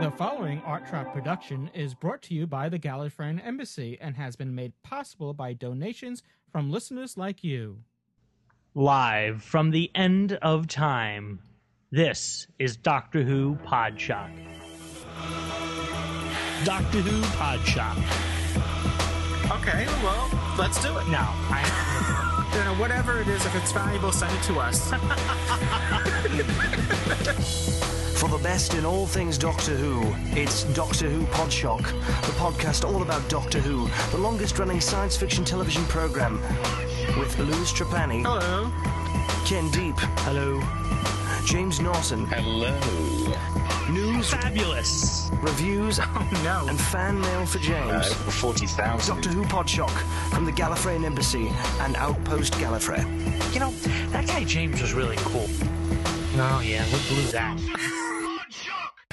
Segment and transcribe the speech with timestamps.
[0.00, 4.36] The following Art Trap production is brought to you by the Gallifreyan Embassy and has
[4.36, 6.22] been made possible by donations
[6.52, 7.78] from listeners like you.
[8.74, 11.40] Live from the end of time,
[11.90, 14.30] this is Doctor Who Podshock.
[16.64, 17.96] Doctor Who Podshock.
[19.60, 21.08] Okay, well, let's do it.
[21.08, 24.90] Now, I, You know, whatever it is, if it's valuable, send it to us.
[28.16, 30.02] For the best in all things Doctor Who,
[30.38, 35.44] it's Doctor Who Podshock, the podcast all about Doctor Who, the longest running science fiction
[35.44, 36.40] television program.
[37.18, 38.70] With Louis Trapani, Hello.
[39.46, 40.60] Ken Deep, hello.
[41.44, 42.72] James Naughton, Hello.
[43.92, 45.30] news, Fabulous.
[45.42, 46.66] reviews, Oh, no.
[46.68, 48.06] and fan mail for Uh, James.
[48.10, 49.14] over 40,000.
[49.14, 49.90] Doctor Who Podshock
[50.30, 53.04] from the Gallifreyan Embassy and Outpost Gallifrey.
[53.52, 53.70] You know,
[54.10, 55.48] that guy James was really cool.
[56.38, 57.58] Oh, yeah, we blew that.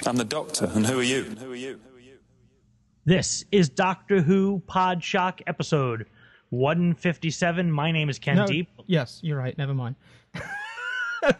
[0.06, 1.22] I'm the doctor, and who are you?
[1.24, 1.80] Who are you?
[3.06, 6.06] This is Doctor Who Podshock episode
[6.50, 7.70] 157.
[7.70, 8.68] My name is Ken No, Deep.
[8.86, 9.56] Yes, you're right.
[9.58, 9.96] Never mind.
[11.22, 11.32] I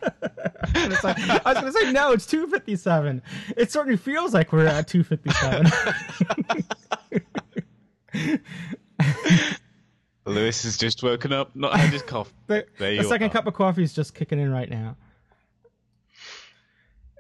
[1.45, 3.23] was going to say, no, it's 257.
[3.57, 5.71] It certainly feels like we're at 257.
[10.27, 12.33] Louis has just woken up, not had his cough.
[12.47, 13.33] the There the second are.
[13.33, 14.97] cup of coffee is just kicking in right now.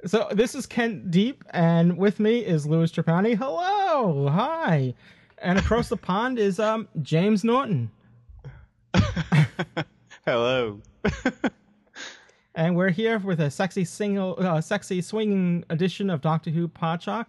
[0.07, 3.35] So this is Ken Deep, and with me is Louis Trapani.
[3.37, 4.93] Hello, hi,
[5.39, 7.91] and across the pond is um James Naughton,
[10.27, 10.81] Hello.
[12.55, 17.27] and we're here with a sexy single, uh, sexy swinging edition of Doctor Who Podshock,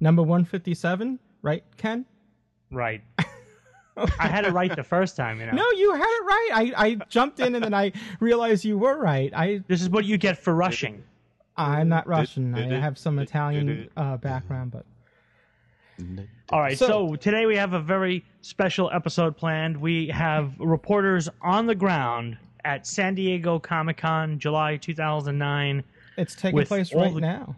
[0.00, 1.18] number one fifty seven.
[1.40, 2.04] Right, Ken?
[2.70, 3.02] Right.
[3.96, 5.52] I had it right the first time, you know.
[5.52, 6.50] No, you had it right.
[6.54, 9.32] I, I jumped in and then I realized you were right.
[9.34, 11.02] I This is what you get for rushing.
[11.58, 12.54] I'm not Russian.
[12.54, 14.86] I have some Italian uh, background, but
[16.50, 19.76] All right, So- so, today we have a very special episode planned.
[19.76, 25.82] We have reporters on the ground at San Diego Comic Con, July 2009.
[26.16, 27.56] it's taking place right the- now.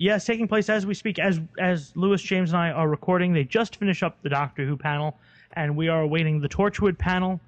[0.00, 1.18] Yes, taking place as we speak.
[1.18, 4.76] As as Louis James and I are recording, they just finished up the Doctor Who
[4.76, 5.18] panel,
[5.54, 7.40] and we are awaiting the Torchwood panel.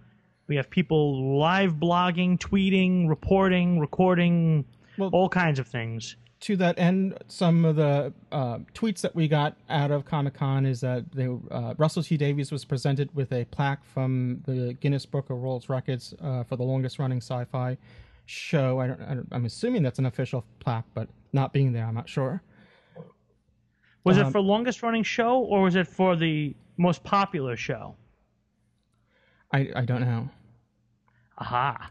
[0.49, 4.65] We have people live blogging, tweeting, reporting, recording,
[5.01, 6.17] Well- all kinds of things.
[6.41, 10.65] to that end, some of the uh, tweets that we got out of Comic Con
[10.65, 15.05] is that they, uh, Russell T Davies was presented with a plaque from the Guinness
[15.05, 17.77] Book of World Records uh, for the longest running sci-fi
[18.25, 18.81] show.
[18.81, 21.95] I don't, I don't, I'm assuming that's an official plaque, but not being there, I'm
[21.95, 22.43] not sure.
[24.05, 27.97] Was Um, it for longest running show or was it for the most popular show?
[29.53, 30.31] I, I don't know.
[31.37, 31.91] Aha.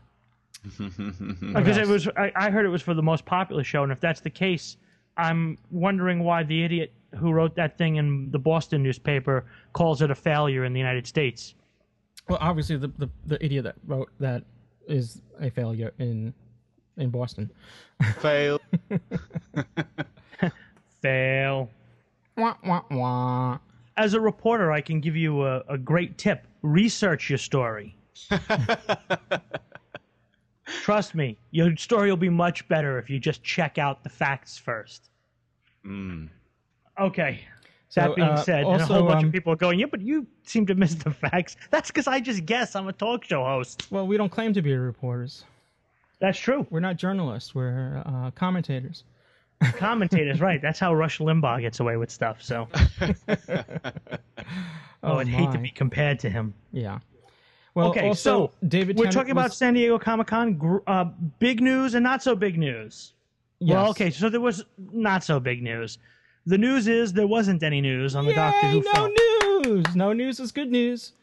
[0.64, 4.00] Because it was, I, I heard it was for the most popular show, and if
[4.00, 4.78] that's the case,
[5.18, 10.12] I'm wondering why the idiot who wrote that thing in the Boston newspaper calls it
[10.12, 11.56] a failure in the United States.
[12.28, 14.44] Well, obviously, the, the, the idiot that wrote that
[14.88, 16.34] is a failure in
[16.98, 17.50] in Boston.
[18.20, 18.60] Fail.
[21.02, 21.70] Fail.
[22.38, 23.58] Wah, wah, wah.
[23.98, 27.96] As a reporter, I can give you a, a great tip: research your story.
[30.84, 34.58] Trust me, your story will be much better if you just check out the facts
[34.58, 35.10] first.
[37.00, 37.42] Okay.
[37.90, 39.88] So, That being uh, said, and a whole bunch um, of people are going, yeah,
[39.90, 41.56] but you seem to miss the facts.
[41.72, 42.76] That's because I just guess.
[42.76, 43.92] I'm a talk show host.
[43.92, 45.44] Well, we don't claim to be reporters.
[46.20, 46.68] That's true.
[46.70, 47.56] We're not journalists.
[47.56, 49.06] We're uh, commentators.
[49.76, 50.62] Commentators, right?
[50.62, 52.42] That's how Rush Limbaugh gets away with stuff.
[52.42, 52.70] So,
[55.04, 56.54] oh, I'd hate to be compared to him.
[56.72, 57.00] Yeah.
[57.80, 58.98] Well, okay, also, so David.
[58.98, 60.82] we're Tennant talking about San Diego Comic Con.
[60.86, 61.06] Uh,
[61.40, 63.14] big news and not so big news.
[63.60, 63.76] Yes.
[63.76, 65.98] Well, okay, so there was not so big news.
[66.46, 69.14] The news is there wasn't any news on the Doctor Yay, Who no film,
[69.64, 69.96] news.
[69.96, 71.14] No news is good news.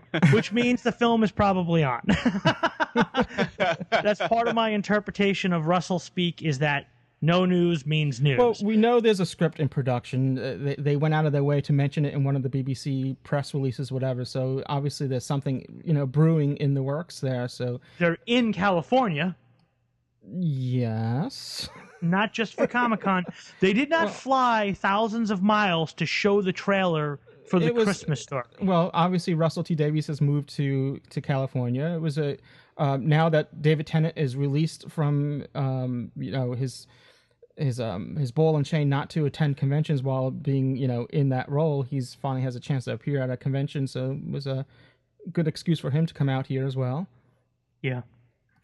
[0.32, 2.00] which means the film is probably on.
[3.90, 6.86] That's part of my interpretation of Russell speak is that
[7.22, 8.36] no news means news.
[8.36, 10.38] Well, we know there's a script in production.
[10.38, 12.48] Uh, they, they went out of their way to mention it in one of the
[12.50, 14.24] BBC press releases, whatever.
[14.24, 17.46] So obviously there's something you know brewing in the works there.
[17.46, 19.36] So They're in California,
[20.28, 21.68] yes.
[22.02, 23.24] not just for Comic Con.
[23.60, 28.20] They did not fly thousands of miles to show the trailer for the was- Christmas
[28.20, 28.44] story.
[28.60, 31.86] Well, obviously Russell T Davies has moved to to California.
[31.86, 32.36] It was a
[32.78, 36.88] um, now that David Tennant is released from um, you know his
[37.56, 41.28] his um his ball and chain not to attend conventions while being you know in
[41.30, 41.82] that role.
[41.82, 44.64] He's finally has a chance to appear at a convention, so it was a
[45.32, 47.06] good excuse for him to come out here as well.
[47.82, 48.02] Yeah.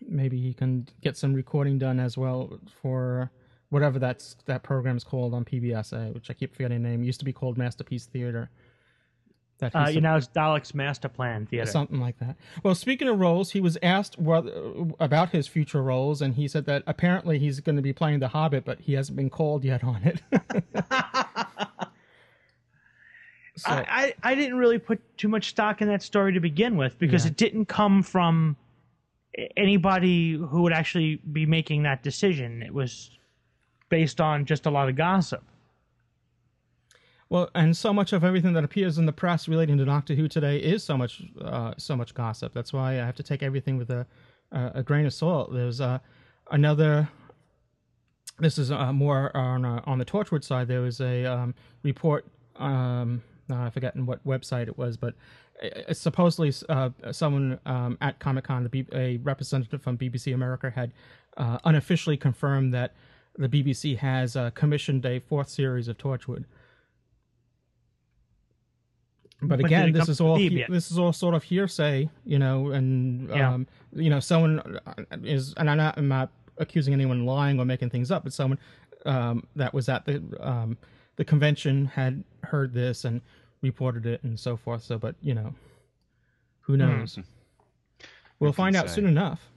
[0.00, 3.30] Maybe he can get some recording done as well for
[3.70, 7.02] whatever that's that program's called on PBS, which I keep forgetting the name.
[7.02, 8.50] It used to be called Masterpiece Theater.
[9.58, 11.68] That Uh, you know, it's Dalek's Master Plan Theater.
[11.70, 12.36] something like that.
[12.62, 14.52] Well, speaking of roles, he was asked whether,
[15.00, 18.28] about his future roles, and he said that apparently he's going to be playing The
[18.28, 20.22] Hobbit, but he hasn't been called yet on it.
[23.56, 26.76] so, I, I, I didn't really put too much stock in that story to begin
[26.76, 27.30] with because Yeah.
[27.32, 28.56] it didn't come from
[29.56, 32.62] anybody who would actually be making that decision.
[32.62, 33.10] It was
[33.88, 35.42] based on just a lot of gossip.
[37.30, 40.28] Well, and so much of everything that appears in the press relating to Doctor Who
[40.28, 42.54] today is so much, uh, so much gossip.
[42.54, 44.06] That's why I have to take everything with a,
[44.50, 45.52] a, a grain of salt.
[45.52, 45.98] There's uh,
[46.50, 47.08] another.
[48.38, 50.68] This is uh, more on uh, on the Torchwood side.
[50.68, 52.24] There was a um, report.
[52.56, 55.14] Um, now I've forgotten what website it was, but
[55.62, 60.92] uh, supposedly uh, someone um, at Comic Con, B- a representative from BBC America, had
[61.36, 62.94] uh, unofficially confirmed that
[63.36, 66.44] the BBC has uh, commissioned a fourth series of Torchwood.
[69.40, 73.28] But again, this is all he- this is all sort of hearsay, you know, and
[73.28, 73.54] Yeah.
[73.54, 77.64] um, you know, someone uh, is, and I'm not, I'm not accusing anyone lying or
[77.64, 78.58] making things up, but someone
[79.06, 80.76] um, that was at the um,
[81.16, 83.20] the convention had heard this and
[83.62, 84.82] reported it and so forth.
[84.82, 85.54] So, but you know,
[86.62, 86.78] who Hmm.
[86.80, 87.18] knows?
[88.40, 88.96] We'll can find out say?
[88.96, 89.48] soon enough.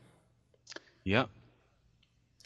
[1.04, 1.26] Yeah.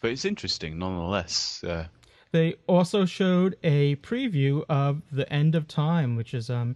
[0.01, 1.63] But it's interesting nonetheless.
[1.63, 1.87] Uh,
[2.31, 6.75] They also showed a preview of the End of Time, which is um,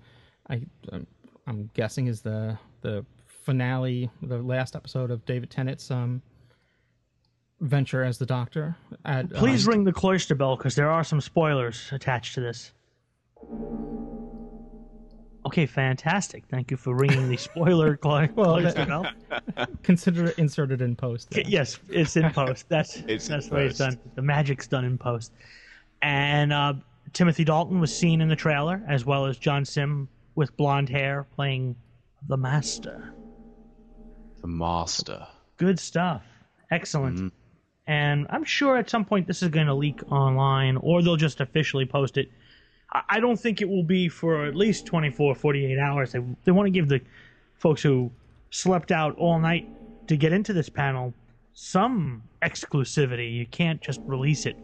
[0.49, 0.61] I
[0.91, 1.05] um,
[1.47, 6.21] I'm guessing is the the finale, the last episode of David Tennant's um
[7.61, 8.75] venture as the Doctor.
[9.05, 12.71] At, Please um, ring the cloister bell because there are some spoilers attached to this.
[15.45, 16.43] Okay, fantastic.
[16.49, 18.87] Thank you for ringing the spoiler clo- Well, cloister that-
[19.57, 19.67] bell.
[19.83, 21.31] consider it inserted in post.
[21.31, 21.45] then.
[21.47, 22.67] Yes, it's in post.
[22.69, 23.97] That's It's that's the way it's done.
[24.15, 25.31] The magic's done in post.
[26.01, 26.73] And uh,
[27.13, 30.07] Timothy Dalton was seen in the trailer, as well as John Simm
[30.39, 31.75] with blonde hair playing
[32.29, 33.13] the Master.
[34.41, 35.27] the Master.
[35.57, 36.23] Good stuff.
[36.71, 37.17] Excellent.
[37.17, 37.27] Mm-hmm.
[37.87, 41.41] And I'm sure at some point this is going to leak online, or they'll just
[41.41, 42.31] officially post it.
[42.93, 46.13] I- I don't think it will be for at least 24, 48 hours.
[46.13, 47.01] They, they want to give the
[47.55, 48.09] folks who
[48.51, 49.67] slept out all night
[50.07, 51.13] to get into this panel
[51.53, 53.33] some exclusivity.
[53.33, 54.55] You can't just release it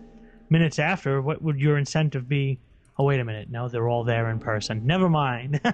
[0.50, 1.22] minutes after.
[1.22, 2.60] What would your incentive be?
[2.98, 3.50] Oh, wait a minute.
[3.50, 4.86] No, they're all there in person.
[4.86, 5.60] Never mind.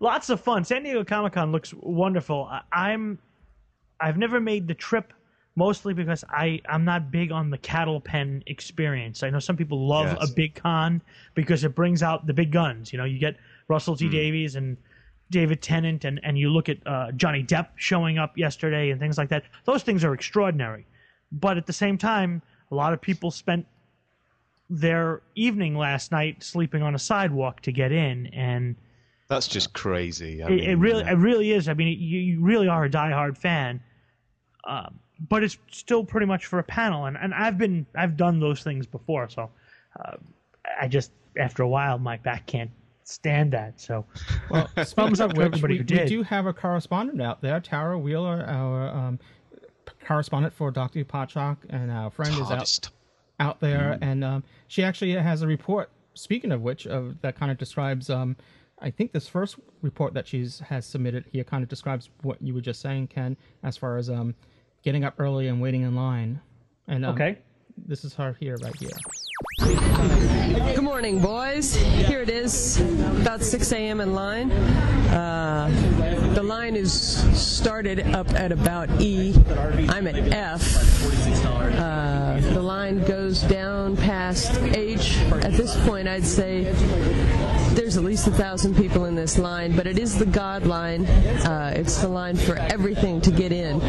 [0.00, 0.64] Lots of fun.
[0.64, 2.44] San Diego Comic Con looks wonderful.
[2.50, 3.18] I, I'm
[4.00, 5.12] I've never made the trip
[5.56, 9.22] mostly because I I'm not big on the cattle pen experience.
[9.24, 10.30] I know some people love Yes.
[10.30, 11.02] a big con
[11.34, 12.92] because it brings out the big guns.
[12.92, 14.76] You know, you get Russell T Davies and
[15.30, 19.18] David Tennant and and you look at uh, Johnny Depp showing up yesterday and things
[19.18, 19.44] like that.
[19.64, 20.86] Those things are extraordinary.
[21.32, 22.40] But at the same time,
[22.70, 23.66] a lot of people spent
[24.70, 28.76] their evening last night sleeping on a sidewalk to get in and
[29.28, 30.42] That's just crazy.
[30.42, 31.68] I it, it really, uh, it really is.
[31.68, 33.80] I mean, you, you really are a diehard fan,
[34.64, 34.98] um,
[35.28, 37.06] but it's still pretty much for a panel.
[37.06, 39.50] And, and I've been, I've done those things before, so
[39.98, 40.16] uh,
[40.80, 42.70] I just after a while my back can't
[43.04, 43.80] stand that.
[43.80, 44.04] So
[44.50, 47.98] Well, thumbs up to everybody we, who we do have a correspondent out there, Tara
[47.98, 49.18] Wheeler, our um,
[50.06, 52.90] correspondent for Doctor Podshock, and our friend is out hardest.
[53.40, 55.90] Out there, and um, she actually has a report.
[56.14, 58.10] Speaking of which, of that kind of describes.
[58.10, 58.36] Um,
[58.80, 62.54] I think this first report that she's has submitted here kind of describes what you
[62.54, 64.34] were just saying, Ken, as far as um,
[64.82, 66.40] getting up early and waiting in line.
[66.86, 67.38] And um, okay,
[67.86, 68.90] this is her here, right here.
[70.74, 71.74] Good morning, boys.
[71.74, 72.80] Here it is,
[73.20, 74.00] about 6 a.m.
[74.00, 74.50] in line.
[74.52, 75.97] Uh,
[76.38, 76.92] the line is
[77.36, 79.34] started up at about E.
[79.88, 80.62] I'm at F.
[81.76, 85.18] Uh, the line goes down past H.
[85.42, 86.62] At this point, I'd say
[87.74, 91.06] there's at least a thousand people in this line, but it is the God line.
[91.06, 93.82] Uh, it's the line for everything to get in.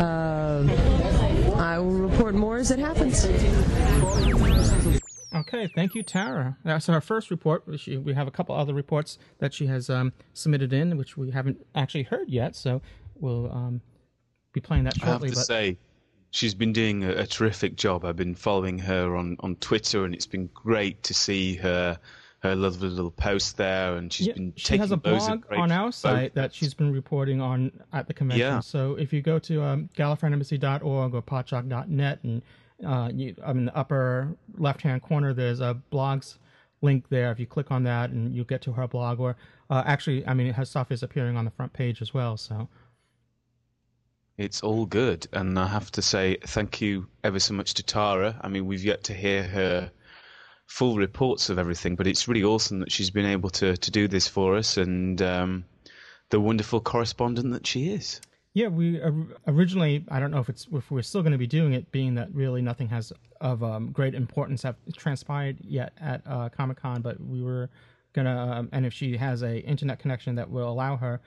[0.00, 0.66] Uh,
[1.58, 3.24] I will report more as it happens.
[5.34, 6.56] Okay, thank you, Tara.
[6.64, 7.64] That's her first report.
[7.76, 11.30] She, we have a couple other reports that she has um, submitted in, which we
[11.30, 12.56] haven't actually heard yet.
[12.56, 12.80] So
[13.20, 13.80] we'll um,
[14.52, 15.08] be playing that shortly.
[15.08, 15.78] I have to but say,
[16.30, 18.04] she's been doing a, a terrific job.
[18.04, 21.98] I've been following her on, on Twitter, and it's been great to see her
[22.40, 23.96] her lovely little post there.
[23.96, 26.92] And she's Yeah, been she taking has a blog on our site that she's been
[26.92, 28.46] reporting on at the convention.
[28.46, 28.60] Yeah.
[28.60, 32.42] So if you go to um, gallifreyanembassy.org or podshock.net and
[32.86, 36.38] uh, you, I mean, the upper left-hand corner, there's a blogs
[36.80, 37.32] link there.
[37.32, 39.36] If you click on that, and you get to her blog, or
[39.70, 42.36] uh, actually, I mean, her stuff is appearing on the front page as well.
[42.36, 42.68] So
[44.36, 48.38] It's all good, and I have to say thank you ever so much to Tara.
[48.40, 49.90] I mean, we've yet to hear her
[50.66, 54.06] full reports of everything, but it's really awesome that she's been able to to do
[54.06, 55.64] this for us, and um,
[56.30, 58.20] the wonderful correspondent that she is.
[58.58, 59.00] Yeah, we
[59.46, 62.16] originally I don't know if it's if we're still going to be doing it, being
[62.16, 67.00] that really nothing has of um, great importance have transpired yet at uh, Comic Con,
[67.00, 67.70] but we were
[68.14, 71.20] gonna um, and if she has a internet connection that will allow her,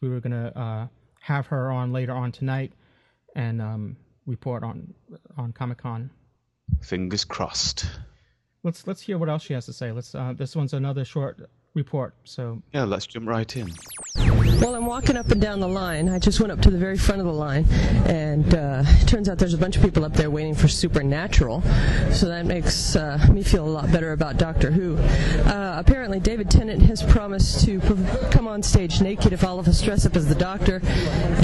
[0.00, 0.86] we were gonna uh,
[1.18, 2.72] have her on later on tonight
[3.34, 4.94] and um, report on
[5.36, 6.08] on Comic Con.
[6.82, 7.86] Fingers crossed.
[8.62, 9.90] Let's let's hear what else she has to say.
[9.90, 10.14] Let's.
[10.14, 12.14] Uh, this one's another short report.
[12.24, 13.70] So Yeah, let's jump right in.
[14.60, 16.08] Well, I'm walking up and down the line.
[16.08, 17.66] I just went up to the very front of the line,
[18.06, 21.60] and uh, turns out there's a bunch of people up there waiting for Supernatural.
[22.12, 24.96] So that makes uh, me feel a lot better about Doctor Who.
[24.96, 29.68] Uh, apparently, David Tennant has promised to prov- come on stage naked if all of
[29.68, 30.80] us dress up as the Doctor,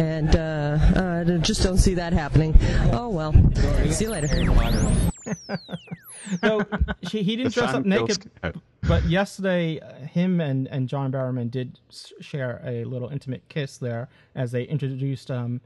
[0.00, 2.58] and uh, I just don't see that happening.
[2.92, 3.34] Oh well.
[3.90, 4.28] See you later.
[6.42, 6.62] no,
[7.08, 8.20] she, he didn't The dress up naked.
[8.20, 8.60] can know.
[8.88, 11.78] But yesterday, uh, him and, and John Barrowman did
[12.20, 15.60] share a little intimate kiss there as they introduced um,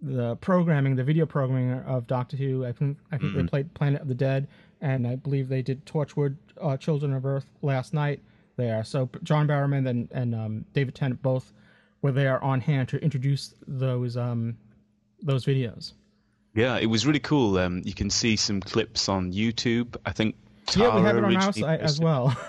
[0.00, 2.64] the programming, the video programming of Doctor Who.
[2.64, 4.46] I think I think they played Planet of the Dead,
[4.80, 8.20] and I believe they did Torchwood, uh, Children of Earth last night
[8.56, 8.84] there.
[8.84, 11.52] So John Barrowman and and um, David Tennant both
[12.02, 14.56] were there on hand to introduce those um,
[15.22, 15.94] those videos.
[16.54, 17.58] Yeah, it was really cool.
[17.58, 19.96] Um, you can see some clips on YouTube.
[20.06, 20.36] I think
[20.74, 22.36] yeah, we have it on our site as well.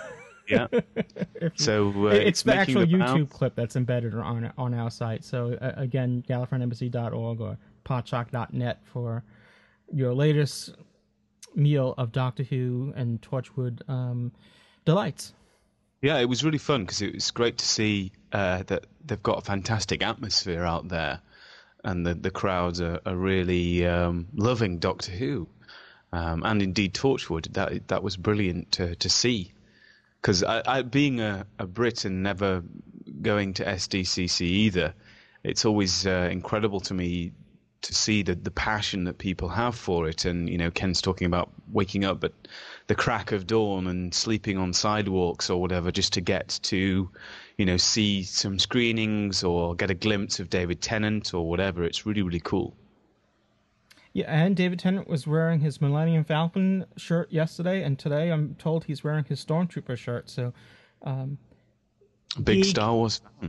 [0.50, 0.66] Yeah.
[1.56, 3.32] so uh, It- it's the actual the YouTube rounds.
[3.34, 5.22] clip that's embedded on on our site.
[5.22, 9.22] So uh, again, GallifreyanEmbassy.org or podshock.net for
[9.92, 10.74] your latest
[11.54, 14.32] meal of Doctor Who and Torchwood um,
[14.86, 15.34] delights.
[16.00, 19.36] Yeah, it was really fun because it was great to see uh, that they've got
[19.36, 21.20] a fantastic atmosphere out there,
[21.84, 25.46] and the the crowds are, are really um, loving Doctor Who,
[26.12, 27.52] um, and indeed Torchwood.
[27.52, 29.52] That that was brilliant to to see,
[30.20, 30.44] because
[30.90, 32.62] being a, a Brit and never
[33.22, 34.94] going to SDCC either,
[35.44, 37.32] it's always uh, incredible to me
[37.82, 40.24] to see the the passion that people have for it.
[40.24, 42.32] And you know, Ken's talking about waking up at
[42.86, 47.10] the crack of dawn and sleeping on sidewalks or whatever just to get to,
[47.56, 51.84] you know, see some screenings or get a glimpse of David Tennant or whatever.
[51.84, 52.74] It's really really cool.
[54.18, 58.82] Yeah, and David Tennant was wearing his Millennium Falcon shirt yesterday, and today I'm told
[58.82, 60.28] he's wearing his Stormtrooper shirt.
[60.28, 60.52] So
[62.42, 62.64] Big Geek.
[62.64, 63.20] Star Wars.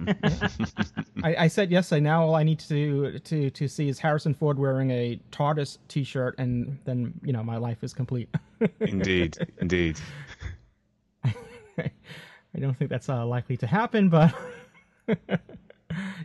[1.23, 2.01] I, I said yesterday.
[2.01, 6.35] Now all I need to to to see is Harrison Ford wearing a TARDIS T-shirt,
[6.37, 8.29] and then you know my life is complete.
[8.79, 9.99] indeed, indeed.
[11.25, 14.35] I don't think that's uh, likely to happen, but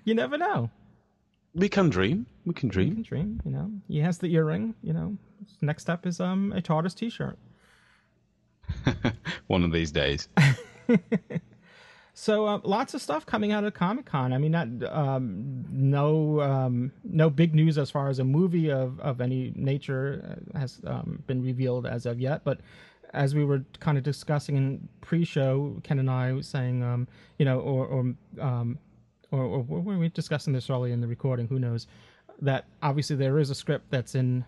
[0.04, 0.68] you never know.
[1.54, 2.26] We can dream.
[2.44, 3.02] We can You can dream.
[3.02, 3.70] dream, you know.
[3.88, 5.16] He has the earring, you know.
[5.60, 7.38] Next step is um a TARDIS T-shirt.
[9.46, 10.28] One of these days.
[12.16, 14.32] So uh, lots of stuff coming out of Comic Con.
[14.32, 19.00] I mean, not um, no um, no big news as far as a movie of,
[19.00, 22.44] of any nature uh, has um, been revealed as of yet.
[22.44, 22.60] But
[23.12, 27.44] as we were kind of discussing in pre-show, Ken and I was saying, um, you
[27.44, 28.78] know, or or, um,
[29.34, 31.48] or or were we discussing this early in the recording?
[31.48, 31.86] Who knows?
[32.40, 34.44] That obviously there is a script that's in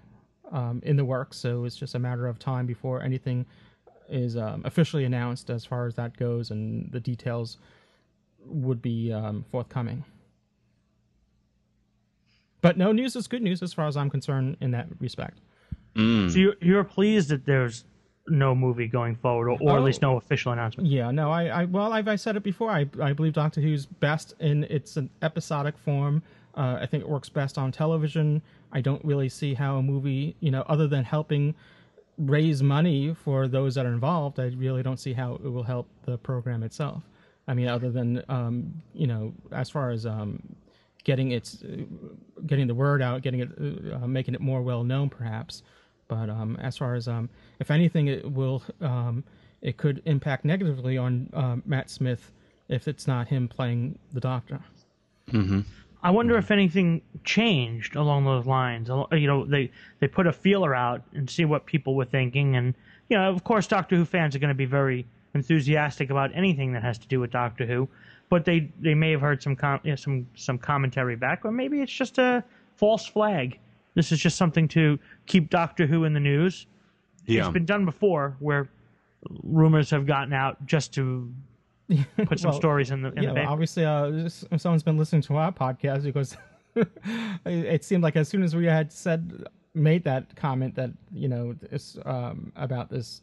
[0.53, 3.47] um, in the works, so it's just a matter of time before anything
[4.09, 7.59] is um, officially announced as far as that goes, and the details
[8.45, 10.05] would be um, forthcoming.
[12.61, 15.39] But no news is good news as far as I'm concerned in that respect.
[16.31, 17.85] So you, you're pleased that there's
[18.29, 20.89] no movie going forward, or, or at least no official announcement.
[20.89, 22.71] Yeah, no, I, I well, I've I said it before.
[22.71, 26.23] I, I believe Doctor Who's best in its an episodic form.
[26.57, 28.41] Uh, I think it works best on television.
[28.73, 31.55] I don't really see how a movie, you know, other than helping
[32.19, 35.87] raise money for those that are involved, I really don't see how it will help
[36.07, 37.03] the program itself.
[37.47, 40.43] I mean, other than um, you know, as far as um,
[41.05, 41.83] getting its uh,
[42.47, 43.51] getting the word out, getting it,
[43.95, 45.63] uh, making it more well known, perhaps.
[46.09, 49.25] But um, as far as um, if anything, it will um,
[49.63, 52.33] it could impact negatively on um, Matt Smith
[52.69, 54.61] if it's not him playing the Doctor.
[56.03, 58.89] I wonder if anything changed along those lines.
[58.89, 62.75] You know, they they put a feeler out and see what people were thinking, and
[63.09, 66.73] you know, of course, Doctor Who fans are going to be very enthusiastic about anything
[66.73, 67.89] that has to do with Doctor Who.
[68.29, 71.51] But they they may have heard some com- you know, some some commentary back, or
[71.51, 72.45] maybe it's just a
[72.77, 73.59] false flag.
[73.97, 76.67] This is just something to keep Doctor Who in the news.
[77.25, 77.41] Yeah.
[77.47, 78.69] It's been done before, where
[79.43, 81.33] rumors have gotten out just to
[82.27, 85.23] put some Well, stories in the in yeah, the well, obviously, uh, someone's been listening
[85.23, 86.37] to our podcast because
[86.77, 86.87] it
[87.47, 91.55] it seemed like as soon as we had said made that comment that you know
[91.55, 93.23] this, um, about this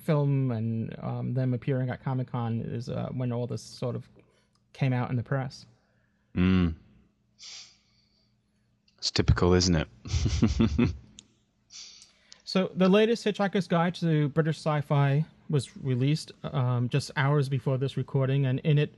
[0.00, 4.08] film and um, them appearing at Comic Con is uh, when all this sort of
[4.72, 5.66] came out in the press.
[6.34, 6.74] Mm.
[9.04, 9.88] It's typical, isn't it?
[12.46, 17.96] So the latest Hitchhiker's Guide to British Sci-Fi was released um, just hours before this
[17.96, 18.94] recording, and in it,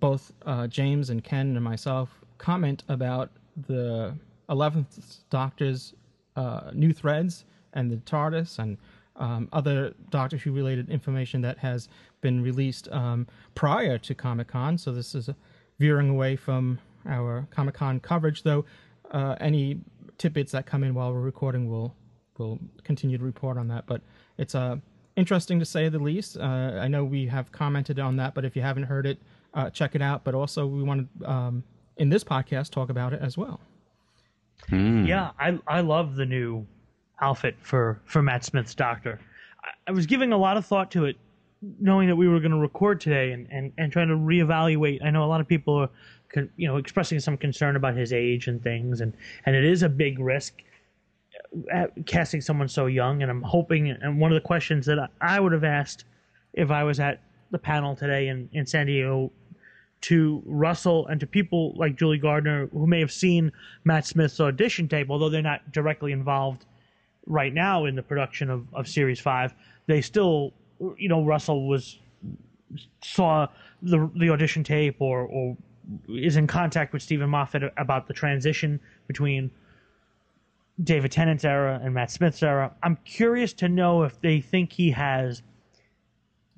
[0.00, 3.30] both uh, James and Ken and myself comment about
[3.68, 4.14] the
[4.50, 5.94] Eleventh Doctor's
[6.34, 8.76] uh, new threads and the TARDIS and
[9.16, 11.88] um, other Doctor Who related information that has
[12.20, 14.76] been released um, prior to Comic Con.
[14.76, 15.30] So this is
[15.78, 18.64] veering away from our Comic Con coverage, though.
[19.10, 19.80] Uh, any
[20.18, 21.94] tidbits that come in while we're recording we'll
[22.38, 23.86] we'll continue to report on that.
[23.86, 24.00] But
[24.36, 24.76] it's uh,
[25.16, 26.36] interesting to say the least.
[26.38, 29.18] Uh, I know we have commented on that, but if you haven't heard it,
[29.54, 30.24] uh, check it out.
[30.24, 31.64] But also, we want to um,
[31.96, 33.60] in this podcast talk about it as well.
[35.06, 36.66] Yeah, I I love the new
[37.20, 39.20] outfit for for Matt Smith's Doctor.
[39.64, 41.16] I, I was giving a lot of thought to it,
[41.80, 45.04] knowing that we were going to record today, and, and and trying to reevaluate.
[45.04, 45.90] I know a lot of people are,
[46.32, 49.12] con, you know, expressing some concern about his age and things, and
[49.46, 50.54] and it is a big risk
[51.74, 53.22] uh, casting someone so young.
[53.22, 56.04] And I'm hoping, and one of the questions that I, I would have asked
[56.52, 57.20] if I was at
[57.50, 59.30] the panel today in in San Diego
[60.00, 63.50] to Russell and to people like Julie Gardner who may have seen
[63.84, 66.66] Matt Smith's audition tape, although they're not directly involved
[67.26, 69.54] right now in the production of, of Series 5,
[69.86, 70.52] they still,
[70.96, 71.98] you know, Russell was
[73.02, 73.46] saw
[73.82, 75.56] the the audition tape or, or
[76.08, 79.50] is in contact with Steven Moffat about the transition between
[80.82, 82.72] David Tennant's era and Matt Smith's era.
[82.82, 85.42] I'm curious to know if they think he has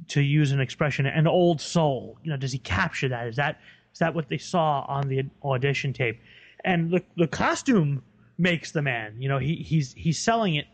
[0.09, 2.19] to use an expression, an old soul.
[2.23, 3.27] You know, does he capture that?
[3.27, 3.59] Is that
[3.93, 6.21] is that what they saw on the audition tape?
[6.65, 8.03] And the the costume
[8.39, 9.21] makes the man.
[9.21, 10.67] You know, he he's he's selling it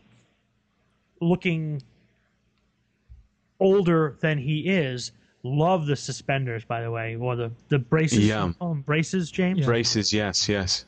[1.21, 1.81] looking
[3.59, 5.11] older than he is.
[5.55, 8.25] Love the suspenders, by the way, or the the braces.
[8.27, 8.51] Yeah.
[8.61, 9.65] Oh, braces, James.
[9.65, 10.85] Braces, yes, yes.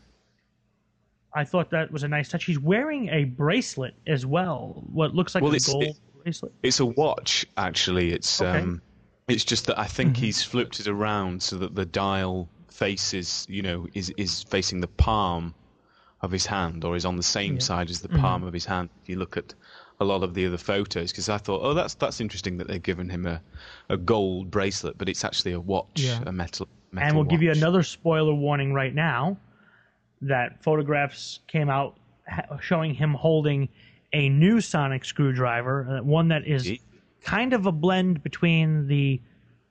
[1.33, 2.45] I thought that was a nice touch.
[2.45, 4.83] He's wearing a bracelet as well.
[4.91, 6.51] What looks like Well, a it's- gold it- bracelet.
[6.63, 8.11] It's a watch, actually.
[8.11, 8.59] It's Okay.
[8.59, 8.81] um,
[9.27, 13.61] it's just that I think he's flipped it around so that the dial faces, you
[13.61, 15.53] know, is is facing the palm
[16.21, 18.89] of his hand, or is on the same side as the palm of his hand.
[19.03, 19.53] If you look at
[20.01, 22.81] a lot of the other photos, because I thought, oh, that's that's interesting that they've
[22.81, 23.41] given him a,
[23.89, 26.21] a gold bracelet, but it's actually a watch, Yeah.
[26.25, 26.67] a metal.
[26.91, 29.37] metal And we'll give you another spoiler warning right now
[30.21, 31.97] that photographs came out
[32.61, 33.67] showing him holding
[34.13, 36.71] a new sonic screwdriver, uh, one that is
[37.23, 39.19] kind of a blend between the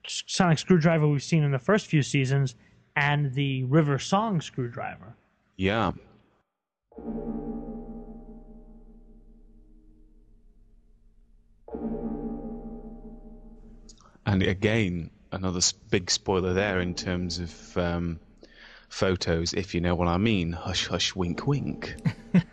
[0.06, 2.54] sonic screwdriver we've seen in the first few seasons
[2.96, 5.14] and the River Song screwdriver.
[5.56, 5.92] Yeah.
[14.28, 15.60] And again, another
[15.90, 18.20] big spoiler there in terms of um,
[18.90, 20.52] photos, if you know what I mean.
[20.52, 21.96] Hush, hush, wink, wink.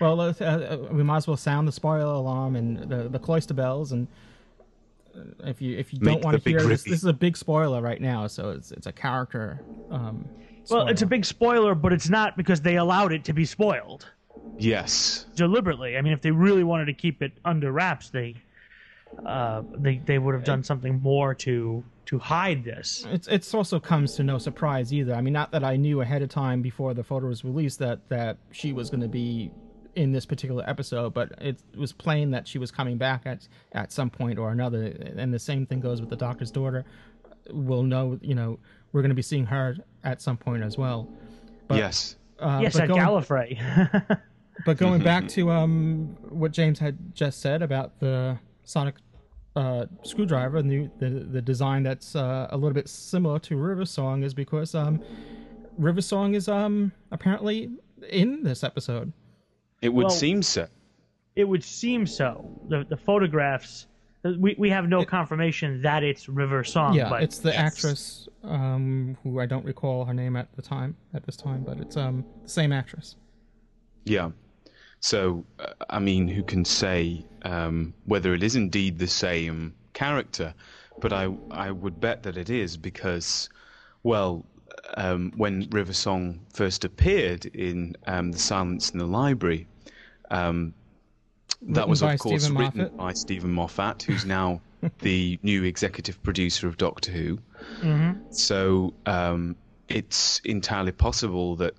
[0.00, 3.54] Well, uh, uh, we might as well sound the spoiler alarm and the the cloister
[3.54, 4.08] bells, and
[5.16, 7.36] uh, if you if you Make don't want to hear this, this is a big
[7.36, 8.26] spoiler right now.
[8.26, 9.62] So it's it's a character.
[9.90, 10.28] Um,
[10.68, 14.10] Well, it's a big spoiler, but it's not because they allowed it to be spoiled
[14.58, 15.26] Yes.
[15.36, 15.96] deliberately.
[15.96, 18.34] I mean, if they really wanted to keep it under wraps, they
[19.24, 23.06] uh, they they would have done something more to to hide this.
[23.10, 25.14] It's it's also comes to no surprise either.
[25.14, 28.08] I mean, not that I knew ahead of time before the photo was released that
[28.08, 29.50] that she was going to be
[29.94, 33.92] in this particular episode, but it was plain that she was coming back at at
[33.92, 34.84] some point or another.
[35.16, 36.84] And the same thing goes with the doctor's daughter.
[37.50, 38.58] We'll know, you know,
[38.92, 41.08] we're going to be seeing her at some point as well.
[41.68, 42.16] But, yes.
[42.38, 44.20] uh, yes, but at going- Gallifrey.
[44.64, 48.96] But going back to um, what James had just said about the sonic
[49.56, 54.22] uh, screwdriver, the, the the design that's uh, a little bit similar to River Song
[54.22, 55.00] is because um,
[55.78, 57.70] River Song is um, apparently
[58.10, 59.12] in this episode.
[59.82, 60.66] It would Well- seem so.
[61.36, 62.48] it would seem so.
[62.68, 63.86] The the photographs.
[64.38, 69.18] We, we have no confirmation that it's River Song, yeah, but it's the actress um,
[69.22, 72.24] who I don't recall her name at the time at this time, but it's um
[72.42, 73.16] the same actress.
[74.04, 74.30] Yeah.
[75.04, 80.54] So, uh, I mean, who can say um, whether it is indeed the same character?
[80.98, 83.50] But I, I would bet that it is because,
[84.02, 84.46] well,
[84.96, 89.66] um, when River Song first appeared in um, The Silence in the Library,
[90.30, 90.72] um,
[91.60, 92.96] that was, of course, Steven written Moffat.
[92.96, 94.62] by Steven Moffat, who's now
[95.00, 97.38] the new executive producer of Doctor Who.
[98.30, 101.74] So um, it's entirely possible that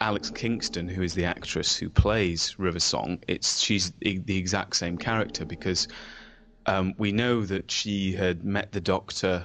[0.00, 4.96] Alex Kingston, who is the actress who plays River Song, it's she's the, exact same
[4.96, 5.88] character because
[6.66, 9.44] um, we know that she had met the Doctor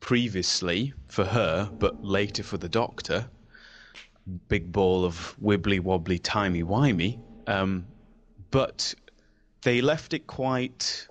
[0.00, 3.28] previously for her, but later for the Doctor.
[4.48, 7.20] Big ball of wibbly wobbly timey wimey.
[7.46, 7.86] Um,
[8.50, 8.94] but
[9.62, 11.06] they left it quite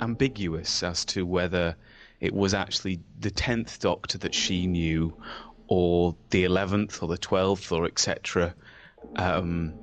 [0.00, 1.76] ambiguous as to whether
[2.20, 5.16] it was actually the 10th Doctor that she knew
[5.68, 8.54] or the 11th or the 12th or etc.
[9.16, 9.74] Um,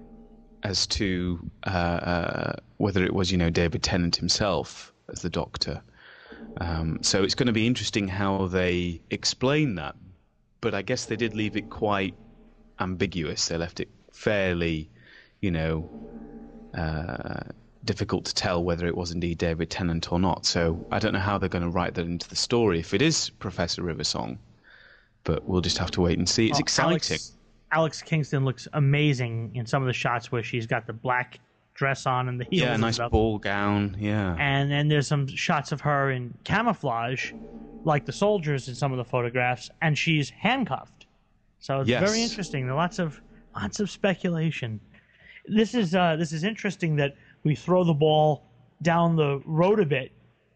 [0.64, 5.82] as to uh, uh, whether it was, you know, David Tennant himself as the Doctor.
[6.58, 9.96] Um, so it's going to be interesting how they explain that.
[10.62, 12.16] But I guess they did leave it quite
[12.80, 13.48] ambiguous.
[13.48, 14.90] They left it fairly,
[15.42, 15.88] you know,
[16.74, 17.42] uh,
[17.84, 20.46] difficult to tell whether it was indeed David Tennant or not.
[20.46, 23.02] So I don't know how they're going to write that into the story if it
[23.02, 24.40] is Professor River Song.
[25.26, 26.48] But we'll just have to wait and see.
[26.48, 26.92] It's Oh, exciting.
[26.92, 27.38] Alex,
[27.72, 31.40] Alex Kingston looks amazing in some of the shots where she's got the black
[31.74, 32.62] dress on and the heels.
[32.62, 33.98] yeah, nice ball gown.
[34.00, 34.36] Yeah.
[34.40, 37.34] And then there's some shots of her in camouflage,
[37.84, 41.08] like the soldiers in some of the photographs, and she's handcuffed.
[41.60, 42.08] So it's Yes.
[42.08, 42.66] very interesting.
[42.66, 43.20] There are lots of
[43.56, 44.80] lots of speculation.
[45.48, 48.44] This is uh, this is interesting that we throw the ball
[48.84, 50.12] down the road a bit,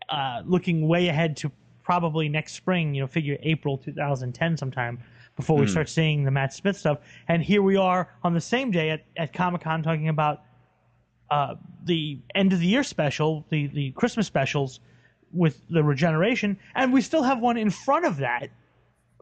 [0.10, 1.51] uh, looking way ahead to
[1.89, 2.93] probably next spring.
[2.93, 4.99] You know, figure April 2010 sometime
[5.36, 6.99] before we start seeing the Matt Smith stuff.
[7.28, 10.43] And here we are on the same day at, at Comic Con talking about
[11.32, 14.82] uh, the end of the year special, the the Christmas specials
[15.34, 18.49] with the regeneration, and we still have one in front of that,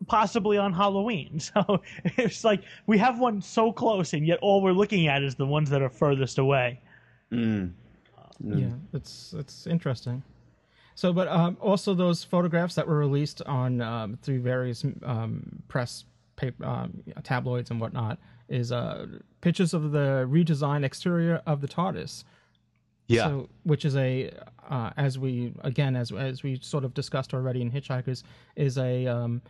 [0.08, 1.40] possibly on Halloween.
[1.54, 5.36] So it's like we have one so close, and yet all we're looking at is
[5.36, 6.82] the ones that are furthest away.
[8.60, 10.22] Yeah, it's it's interesting.
[10.98, 16.06] So, but um, also those photographs that were released on um, through various um, press
[16.38, 18.18] paper, um, tabloids and whatnot
[18.50, 19.06] is uh,
[19.42, 22.24] pictures of the redesigned exterior of the TARDIS.
[23.06, 23.26] yeah.
[23.26, 24.32] So, which is a,
[24.68, 28.24] uh, as we again as as we sort of discussed already in Hitchhikers,
[28.56, 29.44] is a um,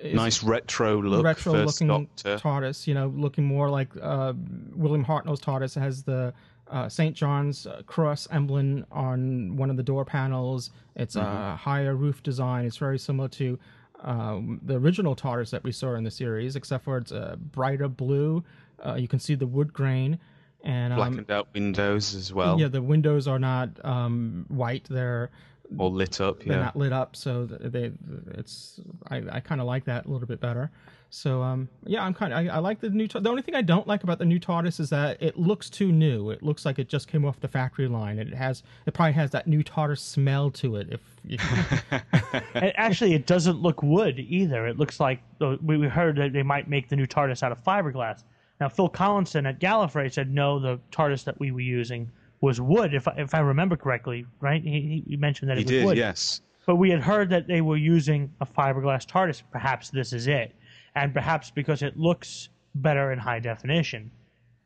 [0.00, 1.24] is nice retro look.
[1.24, 2.38] retro looking Doctor.
[2.38, 2.86] TARDIS.
[2.86, 4.32] You know, looking more like uh,
[4.76, 5.74] William Hartnell's TARDIS.
[5.74, 6.32] Has the
[6.70, 7.14] uh, St.
[7.16, 10.70] John's uh, cross emblem on one of the door panels.
[10.96, 12.64] It's a higher roof design.
[12.64, 13.58] It's very similar to
[14.02, 17.88] um, the original TARDIS that we saw in the series, except for it's a brighter
[17.88, 18.44] blue.
[18.84, 20.18] Uh, you can see the wood grain.
[20.64, 22.58] And um, Blackened out windows as well.
[22.60, 25.30] yeah, the windows are not um, white; they're
[25.78, 26.40] All lit up.
[26.42, 26.64] they're Yeah.
[26.64, 27.92] not lit up, so they
[28.32, 30.70] it's I, I kind of like that a little bit better.
[31.08, 33.06] So um yeah, I'm kind of I, I like the new.
[33.08, 35.70] Ta- The only thing I don't like about the new TARDIS is that it looks
[35.70, 36.30] too new.
[36.30, 38.18] It looks like it just came off the factory line.
[38.18, 40.88] It has it probably has that new TARDIS smell to it.
[40.90, 41.38] If you,
[42.54, 44.66] And actually, it doesn't look wood either.
[44.66, 45.20] It looks like
[45.62, 48.24] we we heard that they might make the new TARDIS out of fiberglass.
[48.60, 52.94] Now, Phil Collinson at Gallifrey said no, the TARDIS that we were using was wood.
[52.94, 54.62] If I, if I remember correctly, right?
[54.62, 55.84] He, he mentioned that He it was did.
[55.84, 55.96] wood.
[55.96, 56.40] Yes.
[56.66, 59.42] But we had heard that they were using a fiberglass TARDIS.
[59.52, 60.52] Perhaps this is it,
[60.96, 64.10] and perhaps because it looks better in high definition.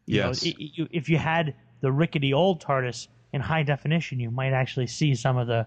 [0.06, 0.46] You know, Yes.
[0.46, 4.86] i- i- if you had the rickety old TARDIS in high definition, you might actually
[4.86, 5.66] see some of the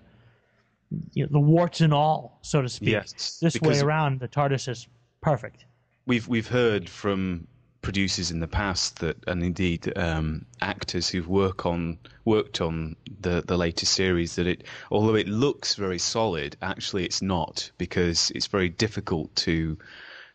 [1.13, 2.89] you know, the warts and all, so to speak.
[2.89, 4.87] Yes, this way around, the TARDIS is
[5.21, 5.65] perfect.
[6.05, 7.47] we've we've heard from
[7.81, 13.41] producers in the past that, and indeed um, actors who've work on worked on the
[13.47, 18.47] the latest series, that it although it looks very solid, actually it's not because it's
[18.47, 19.77] very difficult to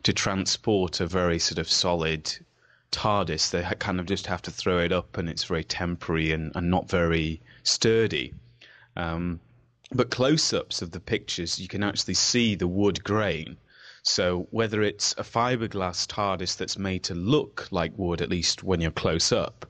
[0.03, 2.31] to transport a very sort of solid
[2.91, 3.51] TARDIS.
[3.51, 6.69] They kind of just have to throw it up, and it's very temporary and, and
[6.69, 8.33] not very sturdy.
[8.95, 9.39] Um,
[9.91, 13.57] but close-ups of the pictures, you can actually see the wood grain.
[14.03, 18.81] So whether it's a fiberglass TARDIS that's made to look like wood, at least when
[18.81, 19.65] you're close up,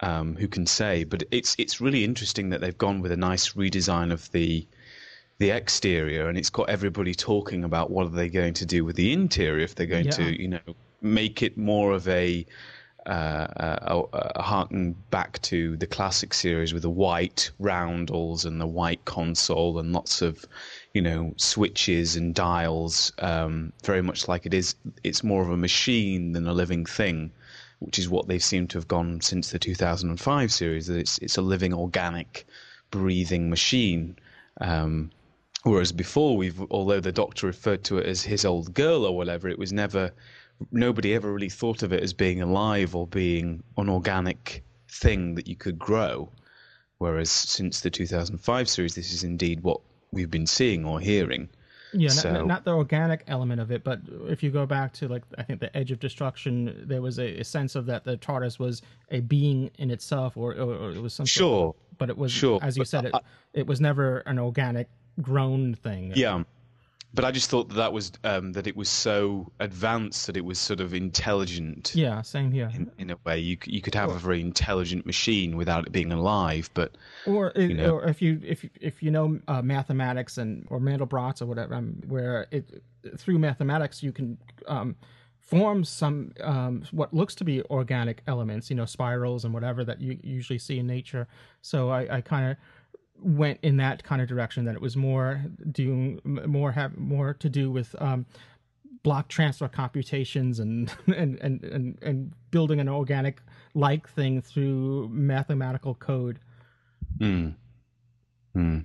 [0.00, 1.04] um, who can say?
[1.04, 4.66] But it's it's really interesting that they've gone with a nice redesign of the
[5.38, 8.96] the exterior, and it's got everybody talking about what are they going to do with
[8.96, 10.12] the interior if they're going Yeah.
[10.12, 10.60] to, you know,
[11.00, 12.44] make it more of a
[13.06, 13.46] uh,
[13.86, 19.02] a, a harken back to the classic series with the white roundels and the white
[19.06, 20.44] console and lots of,
[20.92, 23.12] you know, switches and dials.
[23.18, 24.74] Um, very much like it is.
[25.04, 27.32] It's more of a machine than a living thing,
[27.78, 30.86] which is what they seem to have gone since the 2005 series.
[30.88, 32.46] That it's it's a living, organic,
[32.90, 34.16] breathing machine.
[34.60, 35.10] Um,
[35.64, 39.48] Whereas before, we've although the Doctor referred to it as his old girl or whatever,
[39.48, 40.12] it was never
[40.72, 45.46] nobody ever really thought of it as being alive or being an organic thing that
[45.46, 46.28] you could grow.
[46.98, 49.80] Whereas since the 2005 series, this is indeed what
[50.12, 51.48] we've been seeing or hearing.
[51.92, 55.08] Yeah, So- not, not the organic element of it, but if you go back to
[55.08, 58.16] like I think the Edge of Destruction, there was a, a sense of that the
[58.16, 61.74] TARDIS was a being in itself, or, or, or it was some sort Sure.
[61.98, 63.14] but it was Sure, as you said it
[63.54, 64.88] it was never an organic
[65.20, 66.12] grown thing.
[66.14, 66.42] Yeah,
[67.14, 70.44] but I just thought that that was um, that it was so advanced that it
[70.44, 71.92] was sort of intelligent.
[71.94, 72.70] yeah, same here.
[72.74, 76.12] In, in a way, you you could have a very intelligent machine without it being
[76.12, 77.94] alive, but Or, it, know.
[77.94, 82.02] or if you if if you know uh, mathematics and or Mandelbrot's or whatever, um,
[82.06, 82.82] where it
[83.16, 84.94] through mathematics you can um,
[85.48, 89.98] form some um, what looks to be organic elements, you know, spirals and whatever that
[89.98, 91.26] you usually see in nature.
[91.62, 92.56] So I, I kind of
[93.20, 97.48] went in that kind of direction that it was more doing more have more to
[97.48, 98.26] do with um,
[99.02, 103.40] block transfer computations and and, and and and building an organic
[103.74, 106.38] like thing through mathematical code.
[107.18, 107.54] mm,
[108.56, 108.84] mm,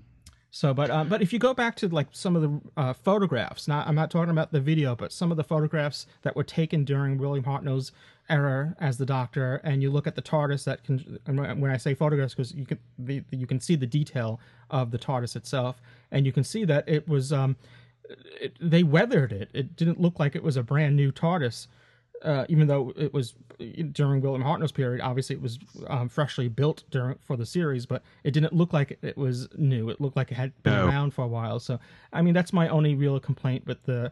[0.56, 3.68] So, but um, but if you go back to like some of the uh, photographs,
[3.68, 6.86] not I'm not talking about the video, but some of the photographs that were taken
[6.86, 7.92] during William Hartnell's
[8.30, 11.20] era as the Doctor, and you look at the TARDIS that can.
[11.26, 14.40] When I say photographs, because you can the, you can see the detail
[14.70, 17.56] of the TARDIS itself, and you can see that it was um,
[18.40, 19.50] it, they weathered it.
[19.54, 21.66] It didn't look like it was a brand new TARDIS.
[22.24, 23.34] Uh, even though it was
[23.92, 28.02] during William Hartnell's period, obviously it was um, freshly built during for the series, but
[28.24, 29.90] it didn't look like it was new.
[29.90, 30.88] It looked like it had been No.
[30.88, 31.60] around for a while.
[31.60, 31.80] So,
[32.14, 34.12] I mean, that's my only real complaint with the,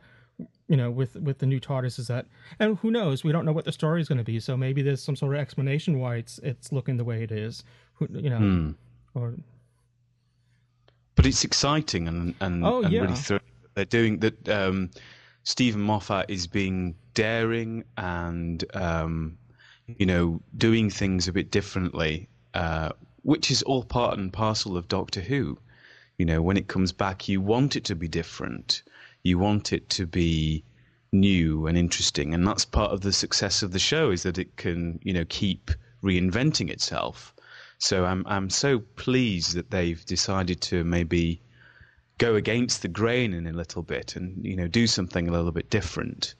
[0.67, 2.25] you know, with with the new TARDIS is that,
[2.59, 3.23] and who knows?
[3.23, 4.39] We don't know what the story is going to be.
[4.41, 7.63] So maybe there's some sort of explanation why it's it's looking the way it is.
[7.95, 8.71] Who, you know, Hmm.
[9.13, 9.35] or
[11.15, 13.01] but it's exciting and and, Oh, and yeah.
[13.01, 13.43] really thrilling.
[13.73, 14.49] They're doing that.
[14.49, 14.89] Um,
[15.43, 19.37] Steven Moffat is being daring and um,
[19.87, 22.89] you know doing things a bit differently, uh,
[23.23, 25.57] which is all part and parcel of Doctor Who.
[26.17, 28.83] You know, when it comes back, you want it to be different.
[29.23, 30.63] You want it to be
[31.11, 34.55] new and interesting, and that's part of the success of the show is that it
[34.57, 35.71] can you know keep
[36.03, 37.33] reinventing itself.
[37.79, 41.41] So I'm I'm so pleased that they've decided to maybe
[42.21, 45.51] go against the grain in a little bit and you know do something a little
[45.51, 46.35] bit different.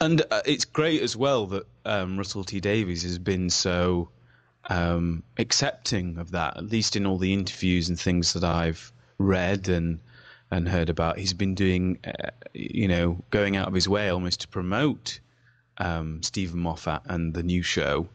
[0.00, 4.08] And uh, it's great as well that um, Russell T Davies has been so
[4.70, 6.56] um, accepting of that.
[6.56, 10.00] At least in all the interviews and things that I've read and
[10.50, 14.40] and heard about, he's been doing uh, you know going out of his way almost
[14.40, 15.20] to promote
[15.76, 18.08] um, Steven Moffat and the new show,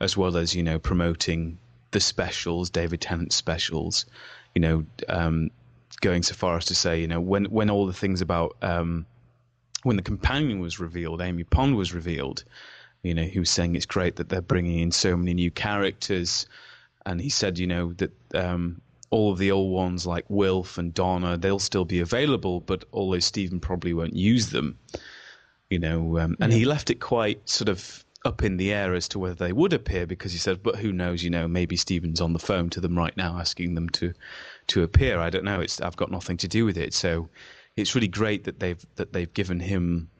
[0.00, 1.56] as well as you know promoting
[1.92, 4.04] the specials, David Tennant specials.
[4.54, 5.50] You know, um,
[6.00, 9.06] going so far as to say, you know, when when all the things about um,
[9.82, 12.44] when the companion was revealed, Amy Pond was revealed.
[13.02, 16.46] You know, he was saying it's great that they're bringing in so many new characters,
[17.06, 20.94] and he said, you know, that um, all of the old ones like Wilf and
[20.94, 24.78] Donna, they'll still be available, but although Steven probably won't use them,
[25.68, 29.08] you know, um, and he left it quite sort of up in the air as
[29.08, 32.20] to whether they would appear because he said, but who knows, you know, maybe Steven's
[32.20, 34.12] on the phone to them right now asking them to
[34.68, 35.18] to appear.
[35.18, 35.60] I don't know.
[35.60, 36.94] It's I've got nothing to do with it.
[36.94, 37.28] So
[37.76, 40.10] it's really great that they've that they've given him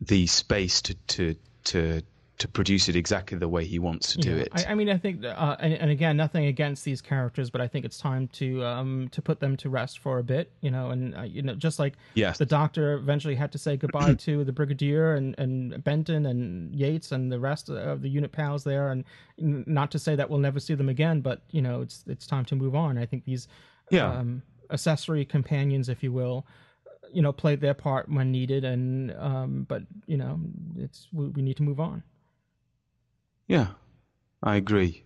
[0.00, 2.02] the space to to to
[2.40, 4.48] to produce it exactly the way he wants to do Yeah, it.
[4.52, 7.68] I, I mean, I think, uh, and, and again, nothing against these characters, but I
[7.68, 10.90] think it's time to um to put them to rest for a bit, you know,
[10.90, 12.38] and uh, you know, just like Yes.
[12.38, 17.12] the Doctor eventually had to say goodbye to the Brigadier and and Benton and Yates
[17.12, 19.04] and the rest of the unit pals there, and
[19.38, 22.44] not to say that we'll never see them again, but you know, it's it's time
[22.46, 22.98] to move on.
[22.98, 23.48] I think these
[23.90, 24.10] Yeah.
[24.10, 26.46] um, accessory companions, if you will.
[27.12, 30.38] You know, played their part when needed, and um, but you know,
[30.76, 32.04] it's we, we need to move on.
[33.50, 33.66] Yeah,
[34.42, 35.04] I agree.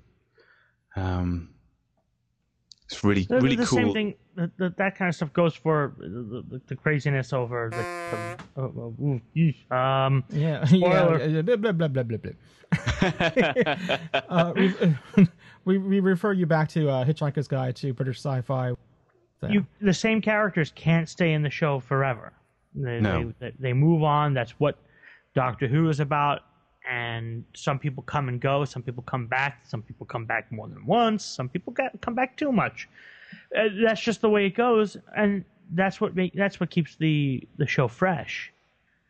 [0.97, 1.49] Um,
[2.85, 3.79] it's really The, really the cool.
[3.79, 4.15] same thing.
[4.37, 7.77] That, that, that kind of stuff goes for the, the, the craziness over the.
[8.57, 8.95] the oh,
[9.73, 11.25] oh, um, Yeah, Spoiler.
[11.27, 12.19] yeah, blah blah blah blah blah.
[12.19, 12.33] blah.
[14.29, 14.75] uh, we,
[15.65, 18.75] we we refer you back to uh, Hitchhiker's Guide to British Sci-Fi.
[19.41, 22.33] So, you the same characters can't stay in the show forever.
[22.75, 23.33] They, No.
[23.39, 24.35] they, they move on.
[24.35, 24.77] That's what
[25.35, 26.41] Doctor Who is about.
[26.91, 28.65] And some people come and go.
[28.65, 29.65] Some people come back.
[29.67, 31.25] Some people come back more than once.
[31.25, 32.89] Some people get, come back too much.
[33.57, 37.47] Uh, that's just the way it goes, and that's what make, that's what keeps the
[37.57, 38.53] the show fresh.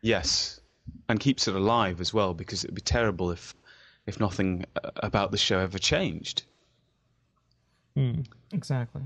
[0.01, 0.59] Yes,
[1.09, 3.55] and keeps it alive as well because it'd be terrible if
[4.05, 6.43] if nothing uh, about the show ever changed.
[8.51, 9.01] exactly.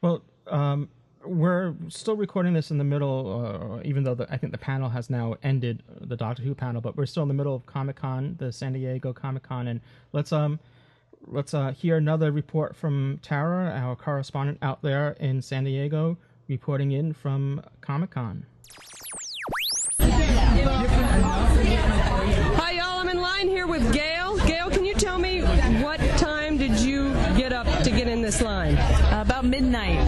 [0.00, 0.88] Well, um,
[1.24, 4.88] we're still recording this in the middle, uh, even though the, I think the panel
[4.90, 7.96] has now ended, the Doctor Who panel, but we're still in the middle of Comic
[7.96, 9.80] Con, the San Diego Comic Con, and
[10.12, 10.60] let's um
[11.26, 16.16] let's uh, hear another report from Tara, our correspondent out there in San Diego.
[16.48, 18.46] reporting in from Comic Con.
[22.60, 23.00] Hi, y'all.
[23.00, 24.38] I'm in line here with Gail.
[24.46, 25.42] Gail, can you tell me
[25.82, 28.76] what time did you get up to get in this line?
[28.76, 29.98] Uh, about midnight.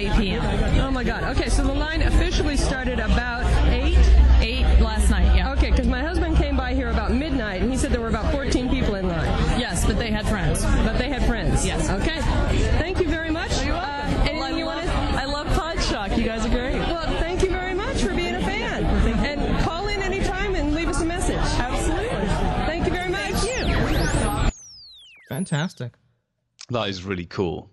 [0.00, 0.80] 8 p.m.
[0.80, 1.24] Oh my God.
[1.36, 3.98] Okay, so the line officially started about eight.
[4.40, 5.52] 8 last night, yeah.
[5.52, 8.32] Okay, because my husband came by here about midnight, and he said there were about
[8.32, 9.26] 14 people in line.
[9.60, 10.62] Yes, but they had friends.
[10.64, 11.66] But they had friends.
[11.66, 11.90] Yes.
[11.90, 12.20] Okay.
[12.78, 13.50] Thank you very much.
[13.62, 15.20] You're Uh, anything I, you love, want to?
[15.20, 16.16] I love Podshock.
[16.16, 16.78] You guys are great.
[16.78, 18.84] Well, thank you very much for being a fan.
[19.26, 21.36] And call in anytime and leave us a message.
[21.36, 22.08] Absolutely.
[22.66, 23.34] Thank you very much.
[23.34, 24.50] Thank you.
[25.28, 25.92] Fantastic.
[26.70, 27.70] That is really cool.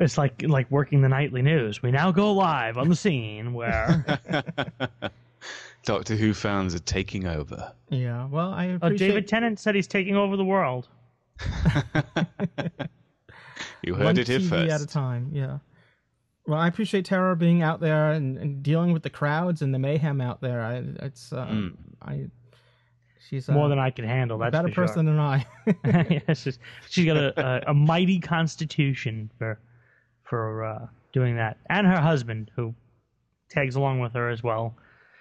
[0.00, 1.82] It's like like working the nightly news.
[1.82, 4.04] We now go live on the scene where
[5.84, 7.72] Doctor Who fans are taking over.
[7.90, 8.26] Yeah.
[8.26, 10.88] Well, I oh, David Tennant said he's taking over the world.
[13.82, 14.72] You heard one it here TV first.
[14.72, 15.28] at a time.
[15.32, 15.58] Yeah.
[16.46, 19.78] Well, I appreciate Tara being out there and, and dealing with the crowds and the
[19.78, 20.62] mayhem out there.
[20.62, 21.76] I, it's uh, Mm.
[22.02, 22.26] I.
[23.28, 24.38] She's uh, More than I can handle.
[24.42, 24.86] a That's better for sure.
[24.86, 25.46] person than I.
[26.28, 29.58] yes, she's- she's got a, a, a mighty constitution for
[30.24, 32.74] for uh, doing that, and her husband who
[33.50, 34.74] tags along with her as well.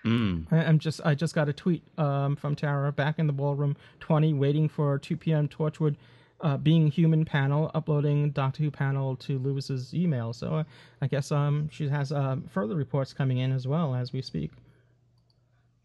[0.05, 0.47] Mm.
[0.51, 3.75] I- I'm just I just got a tweet um, from Tara back in the ballroom
[4.01, 5.47] 20, waiting for 2 p.m.
[5.47, 5.95] Torchwood,
[6.41, 10.33] uh, being human panel, uploading Doctor Who panel to Louis's email.
[10.33, 10.63] So uh,
[11.01, 14.51] I guess um, she has um, further reports coming in as well as we speak.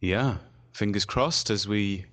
[0.01, 0.37] Yeah,
[0.73, 2.07] fingers crossed as we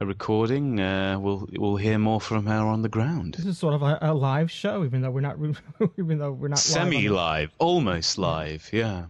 [0.00, 0.80] are recording.
[0.80, 3.34] Uh, we'll we'll hear more from her on the ground.
[3.34, 5.36] This is sort of a, a live show, even though we're not
[5.98, 8.68] even though we're not live on the- Semi-live, almost live.
[8.72, 9.06] Yeah.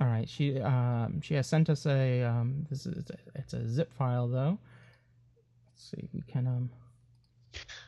[0.00, 3.04] All right, she um she has sent us a um this is
[3.36, 4.58] it's a zip file though.
[5.72, 6.70] Let's see, we can um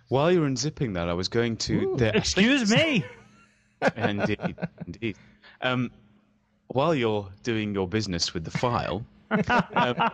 [0.09, 1.75] While you were unzipping that, I was going to.
[1.81, 1.97] Ooh.
[1.97, 3.05] the- Excuse me.
[3.97, 5.17] indeed, indeed.
[5.61, 5.91] Um,
[6.69, 10.11] while you're doing your business with the file, um,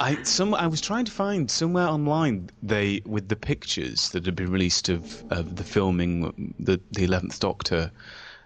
[0.00, 4.36] I some I was trying to find somewhere online they with the pictures that had
[4.36, 7.90] been released of, of the filming the the Eleventh Doctor.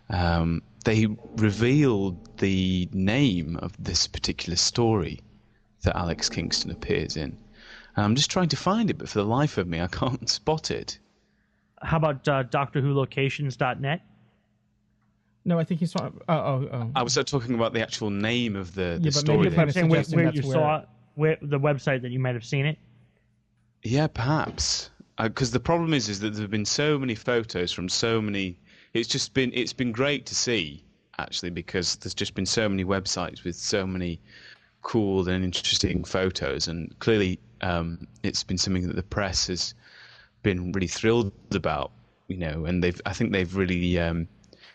[0.09, 5.20] Um, they revealed the name of this particular story
[5.83, 7.37] that Alex Kingston appears in.
[7.96, 10.29] And I'm just trying to find it, but for the life of me, I can't
[10.38, 10.98] spot it.
[11.83, 14.01] How about uh, DoctorWhoLocations.net?
[15.44, 16.20] No, I think he's talking.
[16.28, 16.90] Oh, oh, oh.
[16.94, 19.38] I was uh, talking about the actual name of the, the but story.
[19.38, 22.11] maybe that- if I'm I'm saying where, where you where- saw where the website that
[22.11, 22.78] you might have seen it.
[23.83, 24.90] Yeah, perhaps.
[25.20, 28.59] Because the problem is, is that there have been so many photos from so many.
[28.94, 30.85] It's just been it's been great to see
[31.18, 34.18] actually because there's just been so many websites with so many
[34.81, 39.74] cool and interesting photos, and clearly um, it's been something that the press has
[40.42, 41.92] been really thrilled about.
[42.28, 44.26] You know, and they've I think they've really um,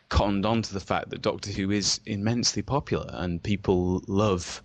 [0.09, 4.61] cottoned on to the fact that Doctor Who is immensely popular and people love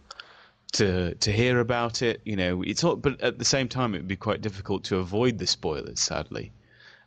[0.73, 2.21] to to hear about it.
[2.25, 4.99] You know, it's all, but at the same time, it would be quite difficult to
[4.99, 6.53] avoid the spoilers, sadly,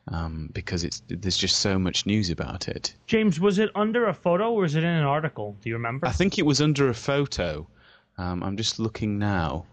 [0.10, 2.94] um, because it's there's just so much news about it.
[3.08, 5.56] James, was it under a photo or was it in an article?
[5.62, 6.06] Do you remember?
[6.08, 7.68] I think it was under a photo.
[8.18, 9.66] Um, I'm just looking now.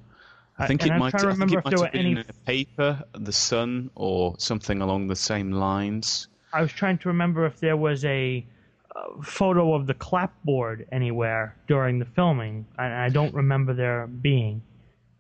[0.59, 2.19] I think it might, I think it if might there have were been any- in
[2.19, 6.29] a paper, the Sun, or something along the same lines.
[6.53, 8.47] I was trying to remember if there was a
[8.95, 14.63] uh, photo of the clapboard anywhere during the filming, and I don't remember there being.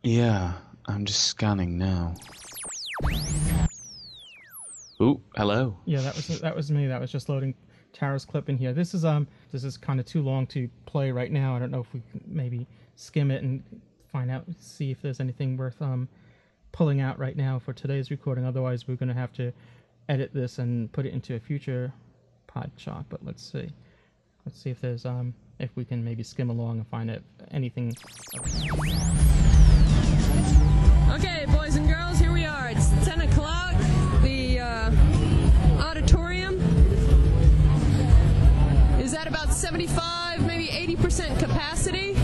[0.02, 0.52] Yeah,
[0.86, 2.14] I'm just scanning now.
[5.00, 5.76] Ooh, hello.
[5.86, 6.86] Yeah, that was that was me.
[6.86, 7.54] That was just loading
[7.92, 8.72] Tara's clip in here.
[8.72, 11.56] This is um this is kind of too long to play right now.
[11.56, 12.66] I don't know if we can maybe
[12.96, 13.62] skim it and
[14.12, 16.08] find out see if there's anything worth um
[16.72, 18.44] pulling out right now for today's recording.
[18.44, 19.52] Otherwise, we're going to have to
[20.08, 21.92] edit this and put it into a future
[22.48, 23.04] Podshock.
[23.08, 23.68] But let's see.
[24.44, 27.94] Let's see if there's um if we can maybe skim along and find it anything.
[31.12, 32.70] Okay, boys and girls, here we are.
[32.70, 33.74] It's 10 o'clock.
[34.22, 34.90] The uh,
[35.78, 36.58] auditorium
[38.98, 40.66] is at about 75, maybe
[40.96, 42.16] 80% capacity.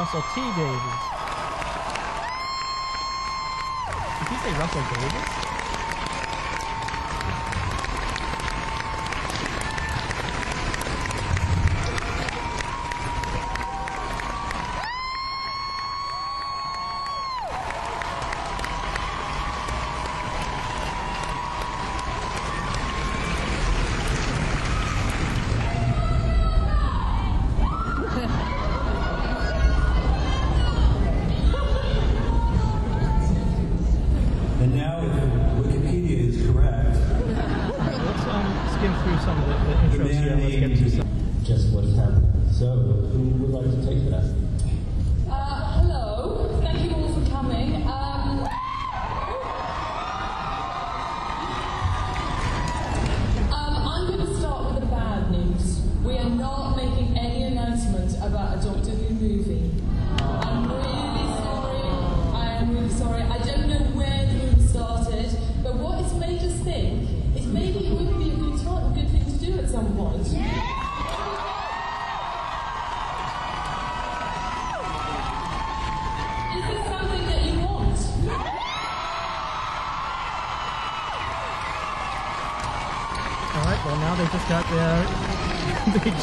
[0.00, 0.40] Russell T.
[0.40, 1.02] Davies.
[4.18, 5.49] Did he say Russell Davis?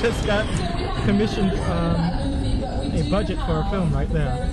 [0.02, 0.45] just got
[1.06, 1.95] commissioned um,
[2.93, 4.47] a budget for a film right there.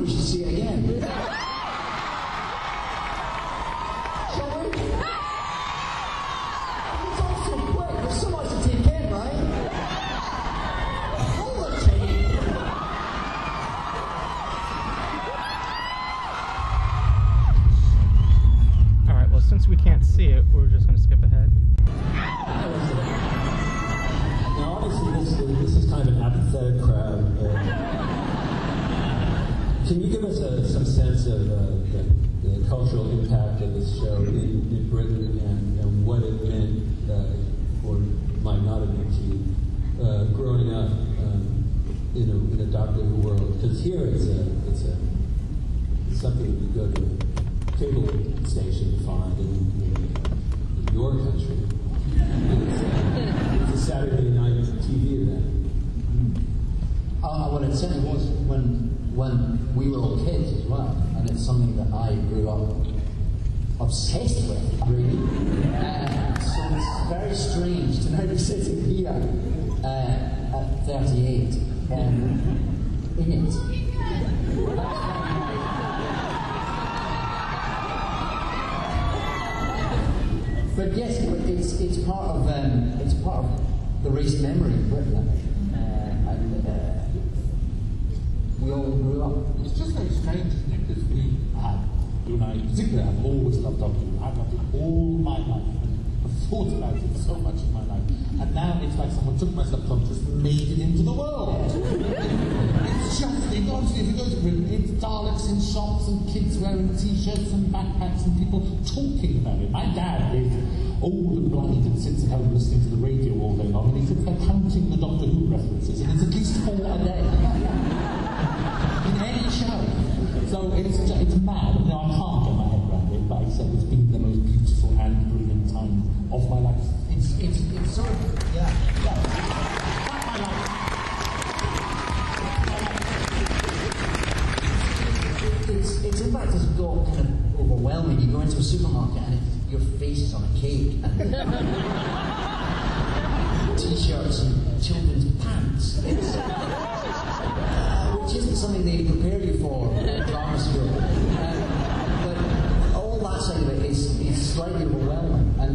[0.00, 1.29] challenge to see again.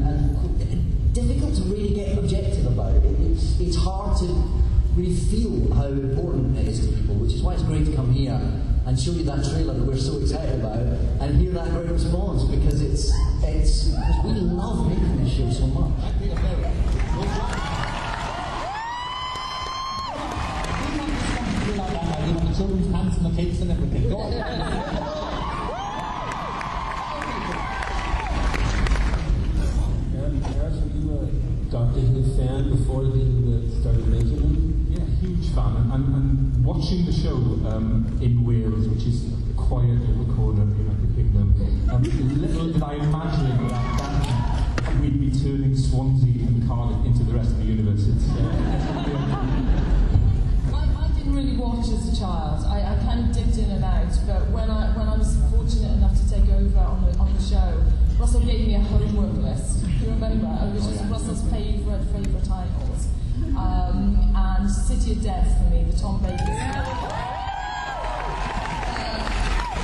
[0.04, 3.04] And, and difficult to really get objective about it.
[3.06, 4.26] It's, it's hard to
[4.96, 8.12] really feel how important it is to people, which is why it's great to come
[8.12, 8.40] here
[8.86, 12.44] and show you that trailer that we're so excited about and hear that great response
[12.44, 13.12] because it's
[13.44, 15.92] it's because we love making this show so much.
[22.56, 25.05] Children's pants and the cakes and everything.
[32.56, 34.88] Fan before you uh, started making them?
[34.90, 35.76] Yeah, huge fan.
[35.76, 37.36] And, and, and watching the show
[37.68, 41.54] um, in Wales, which is a quiet little corner of the United Kingdom,
[41.92, 42.04] um,
[42.40, 47.52] little did I imagine that, that we'd be turning Swansea and Cardiff into the rest
[47.52, 48.08] of the universe.
[48.08, 48.36] It's, uh,
[50.74, 52.66] I, I didn't really watch as a child.
[52.66, 55.92] I, I kind of dipped in and out, but when I when I was fortunate
[55.98, 57.84] enough to take over on the on the show,
[58.20, 59.04] Russell gave me a homework list.
[59.04, 59.05] Do you
[60.08, 60.48] remember?
[60.66, 63.08] It was just Russell's favourite favourite titles,
[63.58, 66.38] um, and City of Death for me, the Tom Baker.
[66.38, 66.52] story.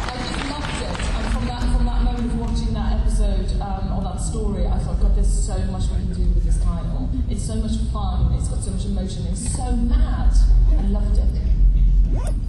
[0.03, 3.93] I just loved it, and from that from that moment of watching that episode um,
[3.97, 7.09] or that story, I thought, God, there's so much we can do with this title.
[7.29, 8.33] It's so much fun.
[8.33, 9.27] It's got so much emotion.
[9.27, 10.33] It's so mad.
[10.77, 11.25] I loved it.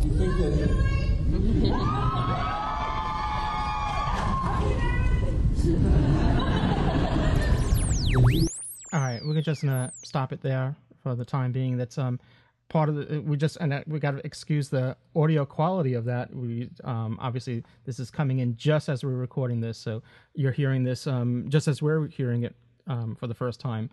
[0.05, 0.37] You think
[5.63, 6.62] that
[8.15, 11.79] All right, we're just gonna stop it there for the time being.
[11.79, 12.21] That's um
[12.69, 16.05] part of the we just and uh, we got to excuse the audio quality of
[16.05, 16.35] that.
[16.35, 20.03] We um obviously this is coming in just as we're recording this, so
[20.35, 22.55] you're hearing this um just as we're hearing it
[22.87, 23.89] um for the first time.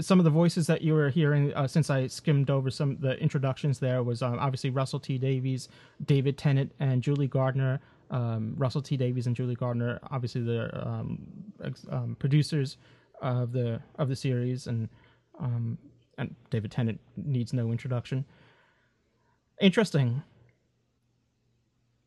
[0.00, 3.00] Some of the voices that you were hearing uh, since I skimmed over some of
[3.00, 5.68] the introductions there was um, obviously Russell T Davies,
[6.04, 7.80] David Tennant, and Julie Gardner.
[8.10, 12.76] Um, Russell T Davies and Julie Gardner, obviously the um, producers
[13.24, 14.88] of the of the series, and
[15.40, 15.78] um,
[16.18, 18.24] and David Tennant needs no introduction.
[19.60, 20.22] Interesting.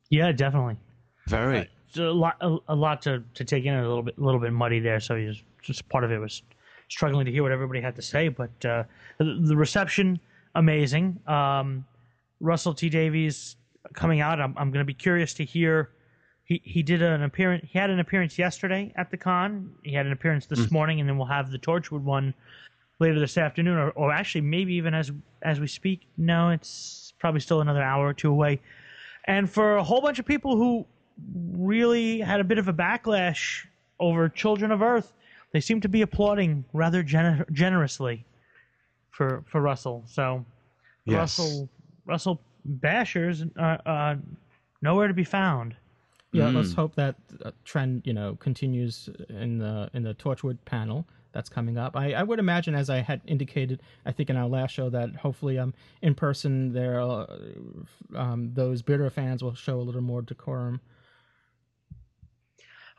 [0.10, 0.78] Yeah, definitely.
[1.28, 1.70] Very.
[1.90, 3.74] It's a lot, a, a lot to, to take in.
[3.74, 5.00] A little bit, a little bit muddy there.
[5.00, 6.44] So he's just part of it was
[6.90, 8.30] struggling to hear what everybody had to say.
[8.30, 8.84] But uh,
[9.18, 10.20] the, the reception,
[10.56, 11.20] amazing.
[11.28, 11.86] Um,
[12.40, 13.58] Russell T Davies,
[13.94, 14.40] coming out.
[14.40, 15.92] I'm, I'm going to be curious to hear.
[16.48, 17.66] He he did an appearance.
[17.70, 19.70] He had an appearance yesterday at the con.
[19.84, 20.72] He had an appearance this Mm.
[20.72, 22.34] morning, and then we'll have the Torchwood one
[23.00, 26.08] later this afternoon, or, or actually maybe even as as we speak.
[26.18, 28.62] No, it's probably still another hour or two away.
[29.26, 30.86] And for a whole bunch of people who
[31.52, 33.66] really had a bit of a backlash
[34.00, 35.12] over Children of Earth,
[35.52, 38.24] they seem to be applauding rather gener- generously
[39.12, 40.04] for for Russell.
[40.08, 40.46] So
[41.04, 41.18] Yes.
[41.40, 41.70] Russell
[42.06, 42.42] Russell
[42.80, 44.16] bashers are uh,
[44.82, 45.76] nowhere to be found.
[46.38, 46.58] Yeah, Hmm.
[46.58, 51.50] let's hope that uh, trend you know continues in the in the Torchwood panel that's
[51.50, 51.96] coming up.
[51.96, 55.16] I, I would imagine, as I had indicated, I think in our last show, that
[55.16, 57.26] hopefully um in person there uh,
[58.16, 60.80] um those bitter fans will show a little more decorum.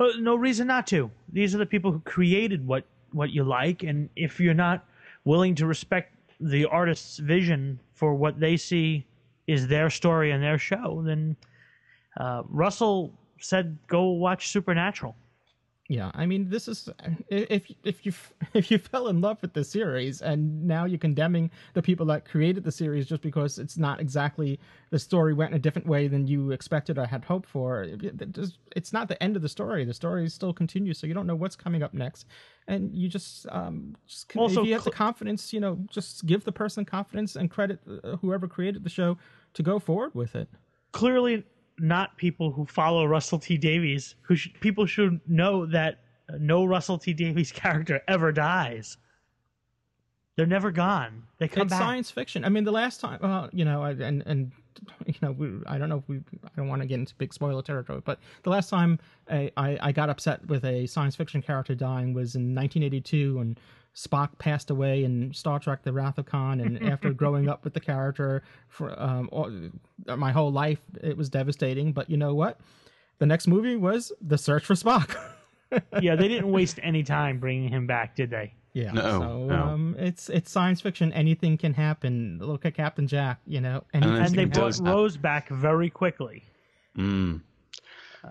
[0.00, 1.10] Uh, no reason not to.
[1.32, 4.84] These are the people who created what what you like, and if you're not
[5.24, 9.04] willing to respect the artist's vision for what they see
[9.46, 11.34] is their story and their show, then
[12.18, 15.16] uh, Russell said, "Go watch Supernatural."
[15.90, 16.90] Yeah, I mean, this is
[17.30, 18.12] if if you
[18.52, 22.26] if you fell in love with the series and now you're condemning the people that
[22.26, 24.60] created the series just because it's not exactly
[24.90, 27.86] the story went in a different way than you expected or had hoped for.
[28.76, 29.86] It's not the end of the story.
[29.86, 32.26] The story still continues, so you don't know what's coming up next,
[32.66, 36.44] and you just um just Also if you have the confidence, you know, just give
[36.44, 39.16] the person confidence and credit uh, whoever created the show
[39.54, 40.50] to go forward with it.
[40.92, 41.44] Clearly,
[41.80, 44.14] not people who follow Russell T Davies.
[44.22, 48.96] Who sh- people should know that uh, no Russell T Davies character ever dies.
[50.36, 51.24] They're never gone.
[51.38, 51.80] They come it's back.
[51.80, 52.44] science fiction.
[52.44, 54.52] I mean, the last time, uh, you know, and and
[55.06, 57.34] you know, we, I don't know if we, I don't want to get into big
[57.34, 58.98] spoiler territory, but the last time
[59.28, 63.58] I, I, I got upset with a science fiction character dying was in 1982 when
[63.98, 67.74] Spock passed away in Star Trek: The Wrath of Khan, and after growing up with
[67.74, 69.50] the character for um, all,
[70.16, 71.92] my whole life, it was devastating.
[71.92, 72.60] But you know what?
[73.18, 75.16] The next movie was The Search for Spock.
[76.00, 78.54] yeah, they didn't waste any time bringing him back, did they?
[78.72, 78.92] Yeah.
[78.92, 79.54] No, so no.
[79.56, 81.12] um, it's it's science fiction.
[81.12, 82.38] Anything can happen.
[82.40, 83.40] Look at Captain Jack.
[83.46, 84.92] You know, And anything And they brought happen.
[84.92, 86.44] Rose back very quickly.
[86.96, 87.40] Mm.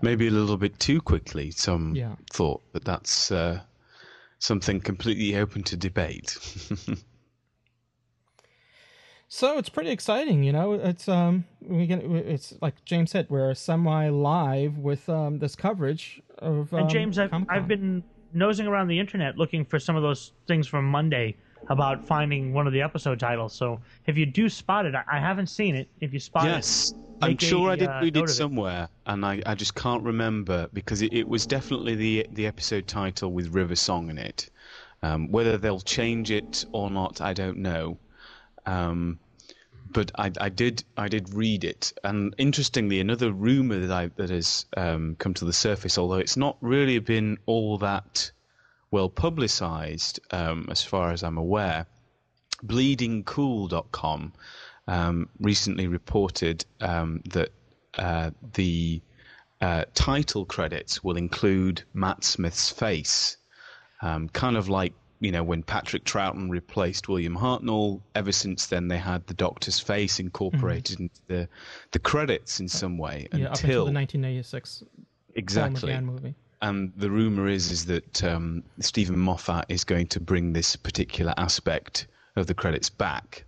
[0.00, 2.14] Maybe a little bit too quickly, some Yeah.
[2.30, 3.60] thought, but that's uh,
[4.38, 6.36] something completely open to debate.
[9.28, 10.72] So it's pretty exciting, you know.
[10.72, 16.22] It's um, we get it's like James said, we're semi live with um this coverage
[16.38, 16.72] of.
[16.72, 20.32] Um, And James, I've, I've been nosing around the internet looking for some of those
[20.46, 21.36] things from Monday
[21.68, 23.54] about finding one of the episode titles.
[23.54, 25.88] So if you do spot it, I, I haven't seen it.
[26.00, 28.88] If you spot yes, it, yes, I'm sure a, I did uh, read it somewhere,
[29.06, 33.32] and I, I just can't remember because it, it was definitely the the episode title
[33.32, 34.50] with River Song in it.
[35.02, 37.98] Um, whether they'll change it or not, I don't know.
[38.66, 39.20] Um,
[39.90, 44.30] but I, I did I did read it, and interestingly, another rumor that I that
[44.30, 48.30] has um, come to the surface, although it's not really been all that
[48.90, 51.86] well publicized um, as far as I'm aware.
[52.64, 54.32] BleedingCool.com
[54.88, 57.50] um, recently reported um, that
[57.96, 59.00] uh, the
[59.60, 63.36] uh, title credits will include Matt Smith's face,
[64.02, 68.00] um, kind of like you know when Patrick Troughton replaced William Hartnell.
[68.14, 71.48] Ever since then, they had the Doctor's face incorporated into the
[71.92, 74.84] the credits in some way yeah, up until until the 1986
[75.34, 76.00] exactly.
[76.00, 76.34] Movie.
[76.60, 81.32] And the rumor is is that um, Steven Moffat is going to bring this particular
[81.36, 82.06] aspect
[82.36, 83.44] of the credits back,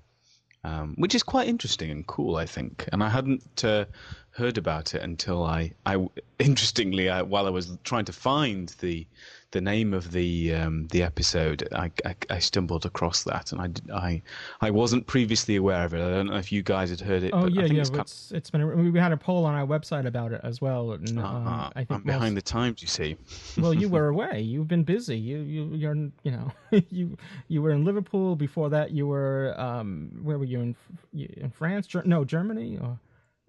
[0.64, 2.88] um, which is quite interesting and cool, I think.
[2.92, 3.86] And I hadn't uh,
[4.30, 6.06] heard about it until I, I
[6.38, 9.06] interestingly, I, while I was trying to find the
[9.52, 13.96] the name of the um, the episode, I, I, I stumbled across that, and I,
[13.96, 14.22] I
[14.60, 16.00] I wasn't previously aware of it.
[16.00, 17.32] I don't know if you guys had heard it.
[17.34, 17.80] Oh but yeah, I think yeah.
[17.80, 20.60] it's It's, it's been a, we had a poll on our website about it as
[20.60, 23.16] well, and um, Ah, I think I'm behind most- the times, you see.
[23.58, 24.40] well, you were away.
[24.40, 25.18] You've been busy.
[25.18, 26.52] You you you're you know
[26.90, 27.16] you
[27.48, 28.36] you were in Liverpool.
[28.36, 30.76] Before that, you were um where were you in
[31.14, 31.88] in France?
[32.04, 32.78] No, Germany.
[32.80, 32.98] Or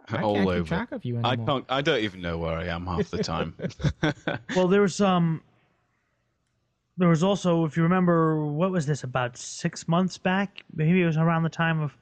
[0.10, 0.60] I all can't over.
[0.60, 1.64] keep track of you I can't.
[1.70, 3.54] I don't even know where I am half the time.
[4.56, 5.42] Well, there was um,
[7.02, 10.64] there was also, if you remember, what was this about six months back?
[10.76, 11.98] Maybe it was around the time of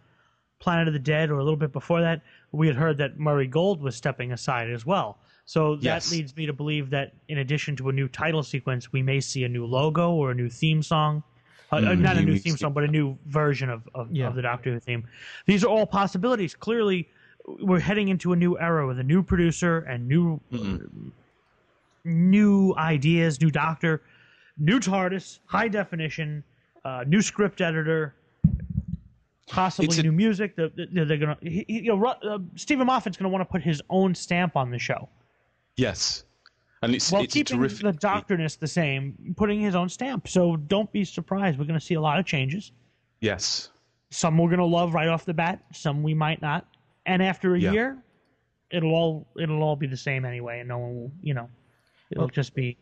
[0.59, 2.21] Planet of the Dead, or a little bit before that.
[2.51, 5.19] We had heard that Murray Gold was stepping aside as well.
[5.45, 6.11] So that Yes.
[6.11, 9.45] leads me to believe that in addition to a new title sequence, we may see
[9.45, 11.23] a new logo or a new theme song.
[11.71, 14.11] Uh, uh, Mm, not a new new theme song, but a new version of, of,
[14.11, 14.27] Yeah.
[14.27, 15.07] of the Doctor Who theme.
[15.45, 16.55] These are all possibilities.
[16.55, 17.07] Clearly,
[17.61, 20.41] we're heading into a new era with a new producer and new
[22.03, 24.01] new ideas, new Doctor,
[24.59, 26.43] new TARDIS, high definition,
[26.85, 28.15] uh, new script editor.
[29.47, 30.55] possibly a- new music.
[30.55, 33.61] The, the, they're gonna, he, he- you know, uh, Steven Moffat's gonna want to put
[33.61, 35.09] his own stamp on the show
[35.75, 36.23] Yes,
[36.83, 37.81] and it's while it's keeping terrific.
[37.81, 40.27] the doctriness the same, putting his own stamp.
[40.27, 41.57] So don't be surprised.
[41.57, 42.71] We're gonna see a lot of changes.
[43.21, 43.69] Yes,
[44.11, 45.63] Some we're gonna love right off the bat.
[45.73, 46.65] Some we might not.
[47.05, 47.71] And after a Yeah.
[47.71, 47.97] year,
[48.71, 51.49] it'll all it'll all be the same anyway, and no one will, you know,
[52.11, 52.77] it'll Well- just be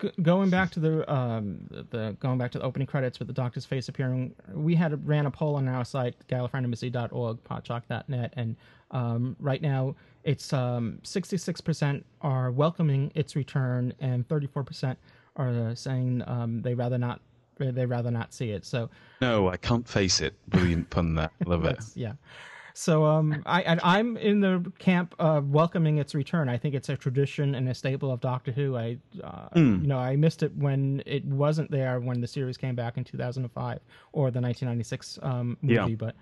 [0.00, 3.34] G- going back to the um the, going back to the opening credits with the
[3.34, 8.56] doctor's face appearing we had ran a poll on our site gallifreyanembassy.org podshock.net and
[8.90, 14.96] um right now it's um 66% are welcoming its return and 34%
[15.36, 17.20] are saying um they rather not
[17.58, 20.34] they rather not see it so no, I can't face it.
[20.48, 21.30] Brilliant pun there.
[21.46, 21.78] Love it.
[21.94, 22.14] yeah
[22.76, 26.88] so um i and i'm in the camp of welcoming its return i think it's
[26.88, 29.80] a tradition and a staple of doctor who i uh, Hmm.
[29.82, 33.04] you know i missed it when it wasn't there when the series came back in
[33.04, 33.78] 2005
[34.12, 35.88] or the 1996 um movie Yeah.
[35.96, 36.16] but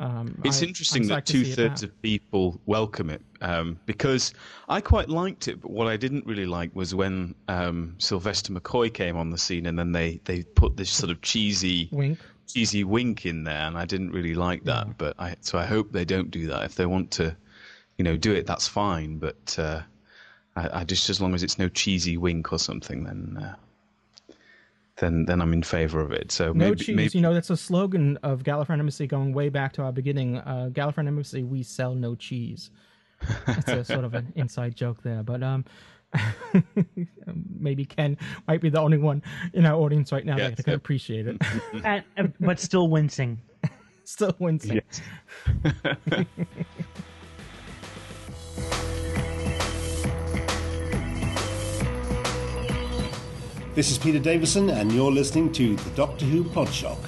[0.00, 3.08] um It's I- interesting I'm that psyched to see two it thirds of people welcome
[3.10, 4.34] it um, because
[4.68, 8.92] I quite liked it, but what I didn't really like was when um, Sylvester McCoy
[8.92, 12.18] came on the scene and then they, they put this sort of cheesy wink
[12.48, 14.98] cheesy wink in there, and I didn't really like that.
[14.98, 16.64] But I so I hope they don't do that.
[16.64, 17.36] If they want to,
[17.96, 19.18] you know, do it, that's fine.
[19.18, 19.82] But uh,
[20.56, 23.38] I, I just as long as it's no cheesy wink or something, then.
[23.42, 23.54] Uh,
[24.98, 26.32] then, then I'm in favour of it.
[26.32, 29.48] So no maybe, cheese maybe you know that's a slogan of gallifreyan embassy going way
[29.48, 32.70] back to our beginning uh gallifreyan embassy we sell no cheese
[33.46, 35.64] it's a sort of an inside joke there but um
[37.58, 40.72] maybe ken might be the only one in our audience right now Yes, that can
[40.72, 40.78] yep.
[40.78, 41.36] appreciate it
[41.84, 43.38] and, and- but still wincing.
[44.04, 45.02] still wincing Yes.
[53.74, 56.98] This is Peter Davison, and you're listening to the Doctor Who Podshock.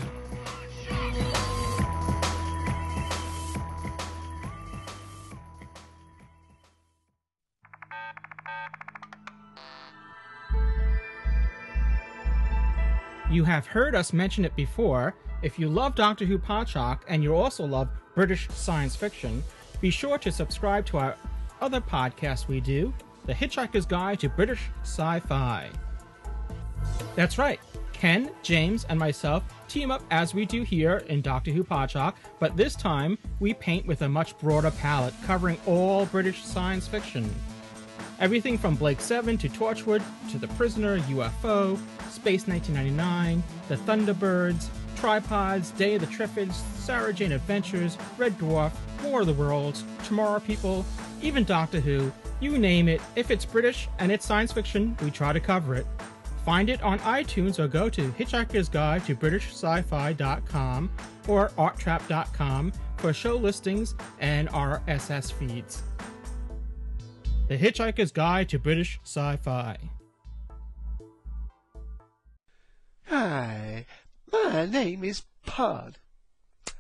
[13.30, 15.14] You have heard us mention it before.
[15.42, 19.44] If you love Doctor Who Podshock and you also love British science fiction,
[19.80, 21.16] be sure to subscribe to our
[21.60, 22.92] other podcast we do,
[23.26, 25.70] The Hitchhiker's Guide to British Sci-Fi.
[27.14, 27.60] That's right.
[27.92, 32.56] Ken, James, and myself team up as we do here in Doctor Who Podshock, but
[32.56, 37.32] this time we paint with a much broader palette covering all British science fiction.
[38.20, 41.78] Everything from Blake 7 to Torchwood to The Prisoner, UFO,
[42.10, 49.22] Space 1999, The Thunderbirds, Tripods, Day of the Triffids, Sarah Jane Adventures, Red Dwarf, War
[49.22, 50.84] of the Worlds, Tomorrow People,
[51.22, 53.00] even Doctor Who, you name it.
[53.16, 55.86] If it's British and it's science fiction, we try to cover it.
[56.44, 60.90] Find it on iTunes or go to Hitchhiker's Guide to BritishSci-Fi.com
[61.26, 65.82] or ArtTrap.com for show listings and RSS feeds.
[67.50, 69.76] The Hitchhiker's Guide to British Sci-Fi.
[73.06, 73.86] Hi,
[74.32, 75.98] my name is Pod,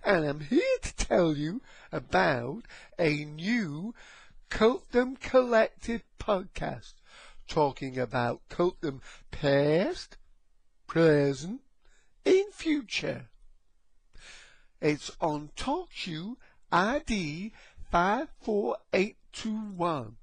[0.04, 1.60] and I'm here to tell you
[1.90, 2.62] about
[3.00, 3.96] a new
[4.48, 6.92] Cultum Collective podcast
[7.48, 9.00] talking about Cultum
[9.32, 10.18] past,
[10.86, 11.62] present,
[12.24, 13.28] and future.
[14.80, 16.36] It's on TalkShoe
[16.70, 17.50] ID
[17.90, 20.16] 54821,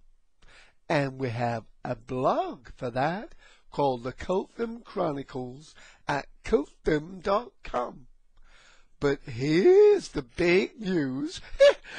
[0.89, 3.33] and we have a blog for that
[3.71, 5.75] called the Cultum Chronicles
[6.07, 8.07] at cultum.com.
[8.99, 11.41] But here's the big news.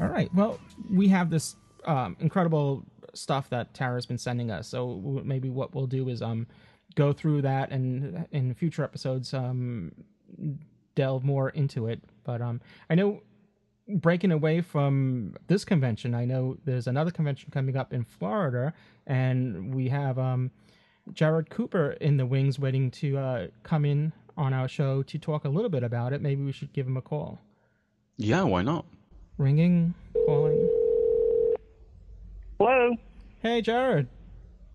[0.00, 0.32] All right.
[0.32, 2.84] Well, we have this um, incredible
[3.14, 4.68] stuff that Tara's been sending us.
[4.68, 6.46] So maybe what we'll do is um
[6.94, 9.92] go through that and in future episodes um
[10.94, 12.00] delve more into it.
[12.24, 13.22] But um I know
[13.88, 18.72] breaking away from this convention, I know there's another convention coming up in Florida,
[19.06, 20.50] and we have um
[21.12, 25.44] Jarrod Cooper in the wings waiting to uh, come in on our show to talk
[25.44, 26.20] a little bit about it.
[26.20, 27.40] Maybe we should give him a call.
[28.18, 28.84] Yeah, why not?
[29.38, 29.94] Ringing,
[30.26, 30.68] calling.
[32.58, 32.96] Hello.
[33.40, 34.08] Hey, Jarrod.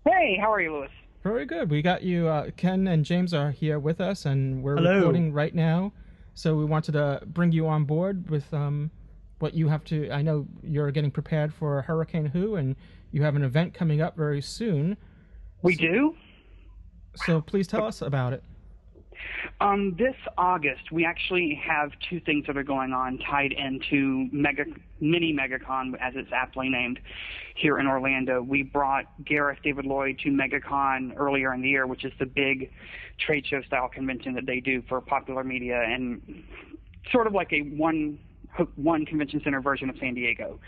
[0.06, 0.88] Hey, how are you, Louis?
[1.22, 1.70] Very good.
[1.70, 2.28] We got you.
[2.28, 4.96] Uh, Ken and James are here with us, and we're Hello.
[4.96, 5.92] recording right now.
[6.32, 8.90] So we wanted to bring you on board with um,
[9.38, 10.10] what you have to.
[10.10, 12.74] I know you're getting prepared for Hurricane Who, and
[13.12, 14.96] you have an event coming up very soon.
[15.60, 16.16] We do.
[17.26, 18.42] So please tell us about it.
[19.60, 24.64] Um, this August, we actually have two things that are going on tied into Mega
[25.00, 26.98] Mini MegaCon, as it's aptly named,
[27.56, 28.42] here in Orlando.
[28.42, 32.70] We brought Gareth David Lloyd to MegaCon earlier in the year, which is the big
[33.18, 36.44] trade show style convention that they do for popular media and
[37.12, 38.18] sort of like a one
[38.76, 40.58] one convention center version of San Diego.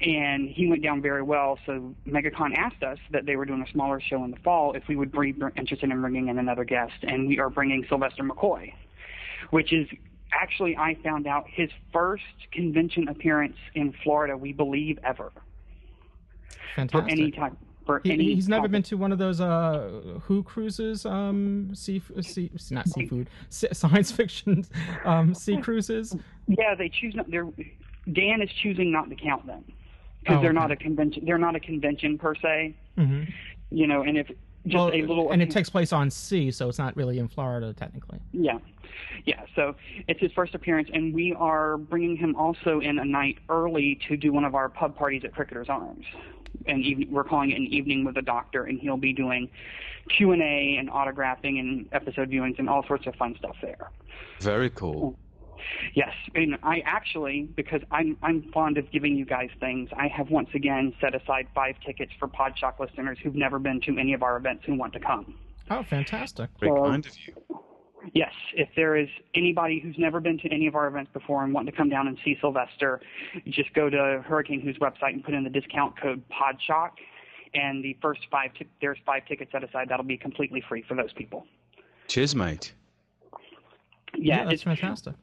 [0.00, 1.58] And he went down very well.
[1.66, 4.88] So MegaCon asked us that they were doing a smaller show in the fall if
[4.88, 6.94] we would be interested in bringing in another guest.
[7.02, 8.72] And we are bringing Sylvester McCoy,
[9.50, 9.88] which is
[10.32, 15.32] actually, I found out, his first convention appearance in Florida, we believe, ever.
[16.76, 17.04] Fantastic.
[17.04, 17.52] For any type.
[17.84, 22.02] For He, any he's never been to one of those uh, Who cruises, um, sea,
[22.20, 24.64] sea, not seafood, science fiction
[25.04, 26.16] um, sea cruises.
[26.46, 27.30] Yeah, they choose not.
[27.30, 27.46] They're
[28.12, 29.64] Dan is choosing not to count them
[30.20, 30.58] because Oh, they're okay.
[30.58, 31.24] not a convention.
[31.24, 32.74] They're not a convention per se.
[32.96, 33.24] hmm
[33.70, 36.68] You know, and if just Well, a little and it takes place on sea, so
[36.68, 38.18] it's not really in Florida technically.
[38.32, 38.58] Yeah,
[39.26, 39.42] yeah.
[39.54, 39.74] So
[40.08, 44.16] it's his first appearance, and we are bringing him also in a night early to
[44.16, 46.06] do one of our pub parties at Cricketers Arms.
[46.66, 49.50] And even, we're calling it an evening with a doctor, and he'll be doing
[50.16, 53.90] Q and A and autographing and episode viewings and all sorts of fun stuff there.
[54.40, 55.16] Very cool.
[55.16, 55.18] Oh.
[55.94, 60.30] Yes, and I actually, because I'm I'm fond of giving you guys things, I have
[60.30, 64.22] once again set aside five tickets for Podshock listeners who've never been to any of
[64.22, 65.38] our events who want to come.
[65.70, 66.50] Oh, fantastic!
[66.60, 67.63] Very kind of you.
[68.12, 71.54] Yes, if there is anybody who's never been to any of our events before and
[71.54, 73.00] want to come down and see Sylvester,
[73.48, 76.92] just go to Hurricane Who's website and put in the discount code PODSHOCK,
[77.54, 79.88] and the first five ti- there's five tickets set aside.
[79.88, 81.46] That'll be completely free for those people.
[82.08, 82.72] Cheers, mate.
[84.16, 85.14] Yeah, that's it's fantastic.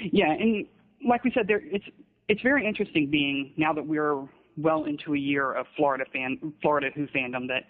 [0.00, 0.66] Yeah, and
[1.06, 1.84] like we said, there it's
[2.28, 6.90] it's very interesting being now that we're well into a year of Florida fan Florida
[6.94, 7.64] Who fandom that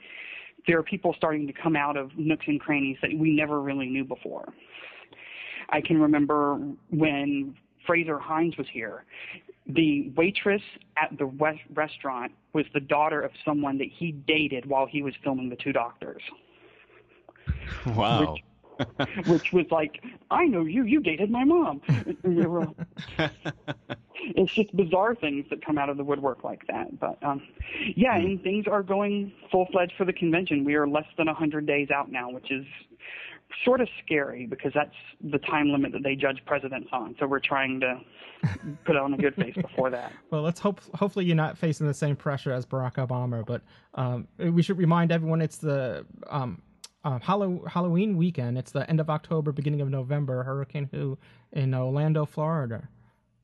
[0.66, 3.86] there are people starting to come out of nooks and crannies that we never really
[3.86, 4.52] knew before.
[5.70, 6.58] I can remember
[6.90, 7.56] when
[7.86, 9.04] Frazer Hines was here.
[9.68, 10.62] The waitress
[11.00, 15.14] at the west restaurant was the daughter of someone that he dated while he was
[15.24, 16.22] filming The Two Doctors.
[17.86, 18.32] Wow.
[18.32, 18.42] which
[19.26, 21.80] was like, I know you, you dated my mom.
[21.88, 22.68] And we were-
[24.34, 26.98] it's just bizarre things that come out of the woodwork like that.
[26.98, 27.42] But um,
[27.94, 30.64] yeah, and things are going full fledged for the convention.
[30.64, 32.64] We are less than a hundred days out now, which is
[33.64, 34.94] sort of scary because that's
[35.30, 37.14] the time limit that they judge presidents on.
[37.18, 38.00] So we're trying to
[38.84, 40.12] put on a good face before that.
[40.30, 40.80] Well, let's hope.
[40.94, 43.46] Hopefully, you're not facing the same pressure as Barack Obama.
[43.46, 43.62] But
[43.94, 46.60] um, we should remind everyone it's the um,
[47.22, 48.58] Hallow- Halloween weekend.
[48.58, 50.42] It's the end of October, beginning of November.
[50.42, 51.16] Hurricane Who
[51.52, 52.88] in Orlando, Florida.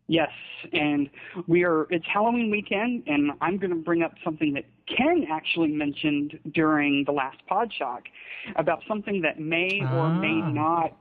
[0.08, 0.30] Yes,
[0.72, 1.08] and
[1.46, 1.86] we are.
[1.90, 7.04] It's Halloween weekend, and I'm going to bring up something that Ken actually mentioned during
[7.06, 8.02] the last Podshock
[8.56, 10.50] about something that may or may Ah.
[10.50, 10.96] not.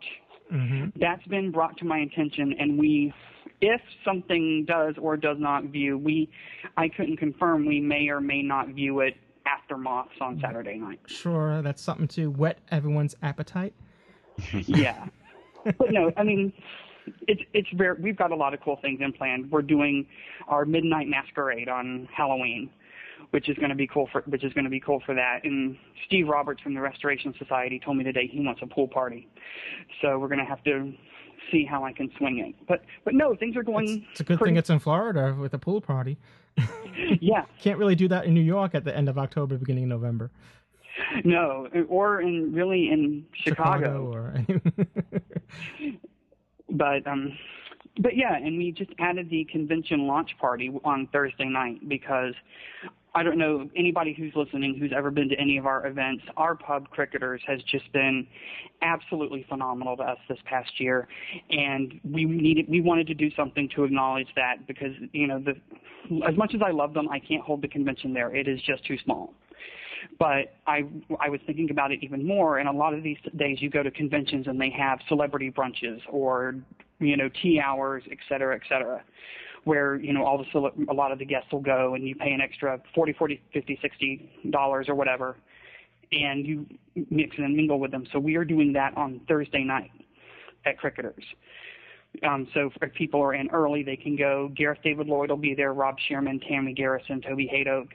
[0.53, 0.99] Mm-hmm.
[0.99, 3.12] That's been brought to my attention, and we,
[3.59, 6.30] if something does or does not view, we,
[6.78, 7.66] I couldn't confirm.
[7.66, 9.16] We may or may not view it
[9.46, 11.00] after Moths on Saturday night.
[11.06, 13.74] Sure, that's something to whet everyone's appetite.
[14.54, 15.06] yeah.
[15.64, 16.54] But no, I mean,
[17.28, 18.02] it's it's very.
[18.02, 19.48] We've got a lot of cool things in plan.
[19.52, 20.08] We're doing
[20.48, 22.70] our midnight masquerade on Halloween,
[23.32, 25.42] which is going to be cool for which is going to be cool for that.
[25.44, 29.28] And Steve Roberts from the Restoration Society told me today he wants a pool party,
[30.02, 30.94] so we're going to have to
[31.52, 32.56] see how I can swing it.
[32.68, 34.06] But but no, things are going.
[34.12, 36.18] It's a good thing it's in Florida with a pool party.
[37.22, 37.46] yeah.
[37.62, 40.32] Can't really do that in New York at the end of October, beginning of November.
[41.24, 44.12] No, or in really in Chicago.
[44.12, 44.36] or
[46.70, 47.38] but um
[48.00, 52.34] but yeah and we just added the convention launch party on thursday night because
[53.16, 56.55] i don't know anybody who's listening who's ever been to any of our events our
[56.55, 58.26] pub cricketers has just been
[58.82, 61.07] absolutely phenomenal to us this past year
[61.49, 65.53] and we needed we wanted to do something to acknowledge that because you know the
[66.28, 68.36] as much as I love them, I can't hold the convention there.
[68.36, 69.34] It is just too small.
[70.18, 70.84] But I
[71.20, 72.57] I was thinking about it even more.
[72.57, 75.99] And a lot of these days, you go to conventions and they have celebrity brunches
[76.09, 76.55] or
[76.99, 79.03] you know tea hours, et cetera, et cetera,
[79.64, 82.16] where you know all the cele- a lot of the guests will go and you
[82.16, 85.38] pay an extra forty, forty, fifty, sixty dollars or whatever,
[86.12, 86.66] and you
[87.09, 88.05] mix and mingle with them.
[88.12, 89.91] So we are doing that on Thursday night
[90.66, 91.24] at Cricketers.
[92.28, 94.51] Um, so if people are in early, they can go.
[94.55, 97.89] Gareth David Lloyd will be there, Rob Shearman, Tammy Garrison, Toby Hadoke.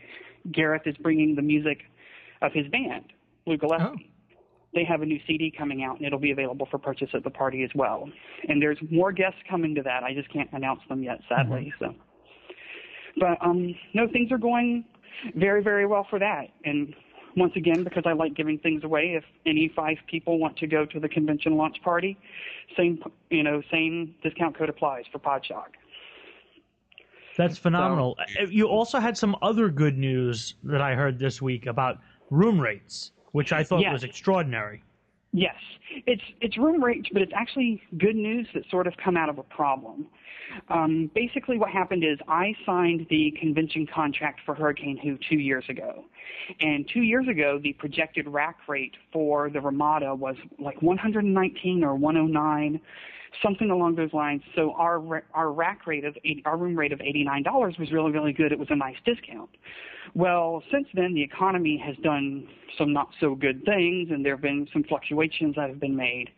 [0.53, 1.83] Gareth is bringing the music
[2.41, 3.13] of his band,
[3.45, 4.11] Blue Gillespie.
[4.77, 7.31] They have a new CD coming out, and it'll be available for purchase at the
[7.31, 8.11] party as well.
[8.47, 10.05] And there's more guests coming to that.
[10.05, 11.73] I just can't announce them yet, sadly.
[11.79, 11.95] So,
[13.19, 14.85] but um, no, things are going
[15.35, 16.49] very, very well for that.
[16.67, 16.95] And
[17.39, 20.85] once again, because I like giving things away, if any five people want to go
[20.85, 22.19] to the convention launch party,
[22.77, 25.73] same you know same discount code applies for Podshock.
[27.39, 28.19] That's phenomenal.
[28.19, 31.99] Uh, You also had some other good news that I heard this week about
[32.31, 33.93] room rates, which I thought Yes.
[33.93, 34.83] was extraordinary.
[35.33, 35.57] Yes,
[36.07, 39.37] it's it's room rates, but it's actually good news that sort of come out of
[39.39, 40.07] a problem.
[40.71, 45.67] Um, basically, what happened is I signed the convention contract for Hurricane Who two years
[45.69, 46.07] ago,
[46.61, 51.95] and two years ago the projected rack rate for the Ramada was like 119 or
[51.95, 52.81] 109,
[53.43, 54.43] something along those lines.
[54.55, 58.33] So our our rack rate of 80, our room rate of $89 was really really
[58.33, 58.53] good.
[58.53, 59.51] It was a nice discount.
[60.15, 64.43] Well, since then, the economy has done some not so good things, and there have
[64.43, 66.31] been some fluctuations that have been made,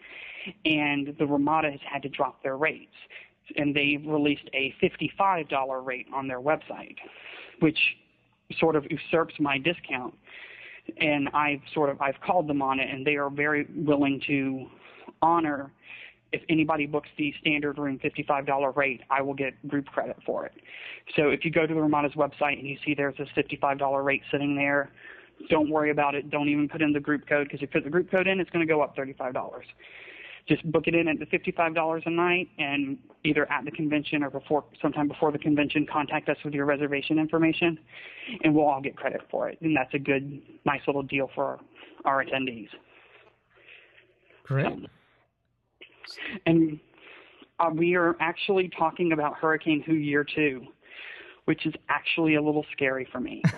[0.65, 2.95] and the Ramada has had to drop their rates.
[3.57, 6.97] And they released a $55 rate on their website,
[7.61, 7.79] which
[8.59, 10.15] sort of usurps my discount.
[10.99, 14.67] And I've sort of I've called them on it, and they are very willing to
[15.23, 15.71] honor
[16.33, 20.53] if anybody books the standard room $55 rate, I will get group credit for it.
[21.17, 24.23] So if you go to the Ramada's website and you see there's this $55 rate
[24.31, 24.91] sitting there,
[25.49, 26.31] don't worry about it.
[26.31, 28.41] Don't even put in the group code because if you put the group code in,
[28.41, 29.61] it's going to go up $35.
[30.49, 34.31] Just book it in at the $55 a night and either at the convention or
[34.31, 37.79] before, sometime before the convention, contact us with your reservation information
[38.43, 39.59] and we'll all get credit for it.
[39.61, 41.61] And that's a good, nice little deal for
[42.05, 42.69] our attendees.
[44.45, 44.67] Great.
[44.67, 44.87] Um,
[46.47, 46.79] And
[47.61, 50.67] uh, we are actually talking about Hurricane Who Year 2,
[51.47, 53.43] which is actually a little scary for me.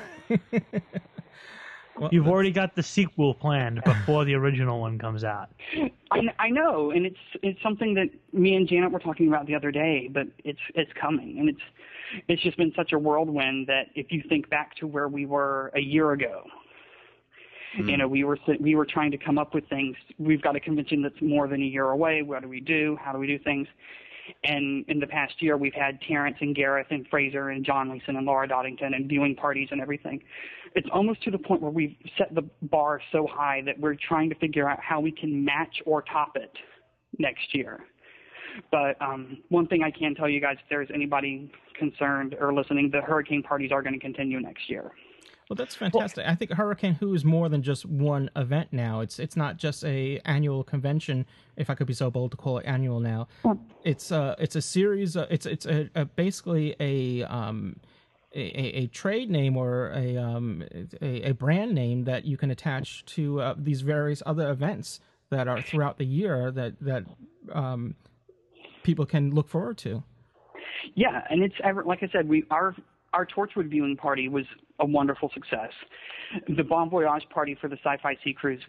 [2.10, 5.50] You've already got the sequel planned before the original one comes out.
[6.10, 9.54] I, I know, and it's it's something that me and Janet were talking about the
[9.54, 11.60] other day, but it's it's coming, and it's
[12.28, 15.70] it's just been such a whirlwind that if you think back to where we were
[15.74, 16.44] a year ago,
[17.76, 19.96] you know, we were we were trying to come up with things.
[20.18, 22.22] We've got a convention that's more than a year away.
[22.22, 22.98] What do we do?
[23.00, 23.68] How do we do things?
[24.44, 28.16] And in the past year, we've had Terrence and Gareth and Frazer and John Leeson
[28.16, 30.22] and Laura Doddington and viewing parties and everything.
[30.74, 34.28] It's almost to the point where we've set the bar so high that we're trying
[34.30, 36.52] to figure out how we can match or top it
[37.18, 37.80] next year.
[38.70, 42.90] But um, one thing I can tell you guys, if there's anybody concerned or listening,
[42.90, 44.92] the hurricane parties are going to continue next year.
[45.50, 46.24] Well, that's fantastic.
[46.28, 49.00] I think Hurricane Who is more than just one event now.
[49.00, 51.26] It's it's not just a annual convention,
[51.56, 53.26] if I could be so bold to call it annual now.
[53.82, 55.16] It's uh it's a series.
[55.16, 57.80] Of, it's it's a, a basically a um
[58.32, 60.62] a, a a trade name or a um
[61.02, 65.48] a, a brand name that you can attach to uh, these various other events that
[65.48, 67.02] are throughout the year that that
[67.52, 67.96] um
[68.84, 70.04] people can look forward to.
[70.94, 72.76] Yeah, and it's ever like I said, we our
[73.12, 74.44] our Torchwood viewing party was
[74.78, 75.70] a wonderful success.
[76.56, 78.60] The Bon Voyage party for the Sci-Fi Sea Cruise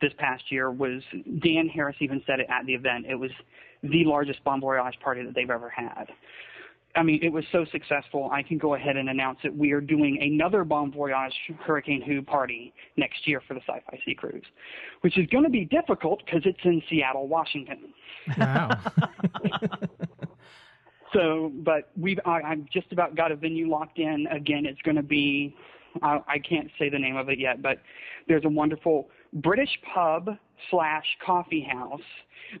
[0.00, 1.02] this past year was
[1.42, 3.06] Dan Harris even said it at the event.
[3.08, 3.30] It was
[3.82, 6.06] the largest Bon Voyage party that they've ever had.
[6.96, 8.30] I mean, it was so successful.
[8.32, 12.22] I can go ahead and announce that we are doing another Bon Voyage Hurricane Who
[12.22, 14.44] party next year for the Sci-Fi Sea Cruise,
[15.00, 17.92] which is going to be difficult because it's in Seattle, Washington.
[18.38, 18.70] Wow.
[21.14, 24.26] So, but we've I, I've just about got a venue locked in.
[24.26, 25.56] Again, it's going to be
[26.02, 27.78] I, I can't say the name of it yet, but
[28.28, 30.30] there's a wonderful British pub
[30.70, 32.00] slash coffee house.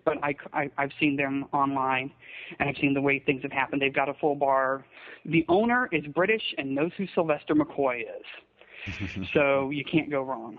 [0.04, 2.10] But I, I I've seen them online,
[2.58, 3.82] and I've seen the way things have happened.
[3.82, 4.84] They've got a full bar.
[5.24, 10.58] The owner is British and knows who Sylvester McCoy is, so you can't go wrong.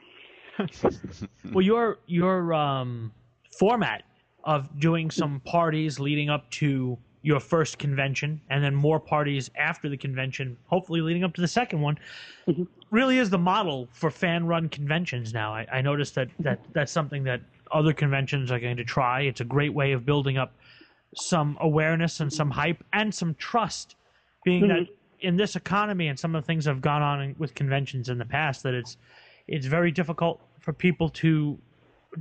[1.52, 3.12] well, your your um,
[3.58, 4.04] format
[4.44, 9.90] of doing some parties leading up to your first convention, and then more parties after
[9.90, 11.98] the convention, hopefully leading up to the second one,
[12.92, 15.52] really is the model for fan-run conventions now.
[15.52, 19.22] I, I noticed that, that that's something that other conventions are going to try.
[19.22, 20.54] It's a great way of building up
[21.16, 23.96] some awareness and some hype and some trust,
[24.44, 25.28] being that mm-hmm.
[25.28, 28.20] in this economy and some of the things that have gone on with conventions in
[28.20, 28.98] the past that it's
[29.48, 31.58] it's very difficult for people to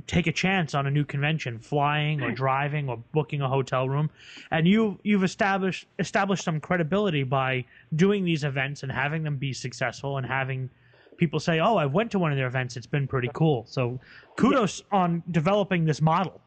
[0.07, 2.35] take a chance on a new convention, flying or hmm.
[2.35, 4.09] driving or booking a hotel room.
[4.51, 7.65] And you you've established established some credibility by
[7.95, 10.69] doing these events and having them be successful and having
[11.17, 12.77] people say, "Oh, I went to one of their events.
[12.77, 13.99] It's been pretty cool." So,
[14.37, 16.41] kudos on developing this model.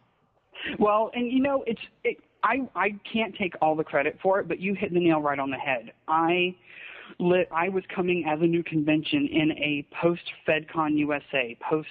[0.79, 4.49] Well, and you know, it's it, I I can't take all the credit for it,
[4.49, 5.93] but you hit the nail right on the head.
[6.07, 6.55] I
[7.19, 11.89] lit, I was coming as a new convention in a post FedCon USA, post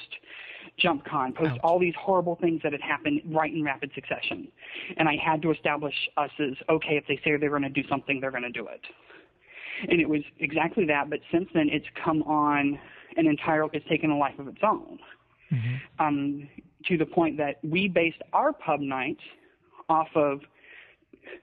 [0.84, 4.48] JumpCon, post all these horrible things that had happened right in rapid succession,
[4.98, 6.98] and I had to establish us as okay.
[6.98, 8.82] If they say they're going to do something, they're going to do it.
[9.90, 11.10] And it was exactly that.
[11.10, 12.80] But since then, it's come on
[13.16, 13.66] an entire.
[13.74, 15.00] It's taken a life of its own
[16.00, 16.48] um,
[16.86, 19.22] to the point that we based our pub nights
[19.90, 20.42] off of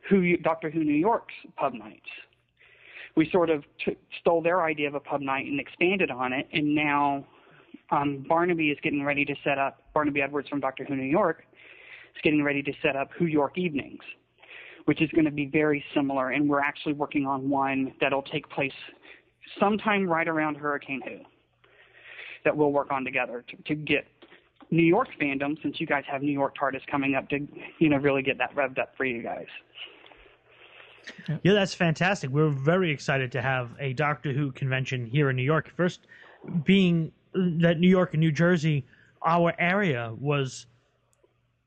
[0.09, 2.09] who Doctor Who New York's pub nights.
[3.17, 6.49] We sort of t- stole their idea of a pub night and expanded on it,
[6.53, 7.25] and now
[7.91, 9.83] um, Barnaby is getting ready to set up.
[9.93, 11.45] Barnaby Edwards from Doctor Who New York
[12.15, 14.03] is getting ready to set up Who York Evenings,
[14.87, 18.49] which is going to be very similar, and we're actually working on one that'll take
[18.49, 18.73] place
[19.61, 21.19] sometime right around Hurricane Who
[22.45, 24.07] that we'll work on together to, to get
[24.71, 27.47] New York fandom, since you guys have New York TARDIS coming up, to
[27.79, 29.47] you know really get that revved up for you guys.
[31.43, 32.31] Yeah, that's fantastic.
[32.31, 35.71] We're very excited to have a Doctor Who convention here in New York.
[35.77, 36.07] First,
[36.65, 38.85] being that New York and New Jersey,
[39.25, 40.67] our area was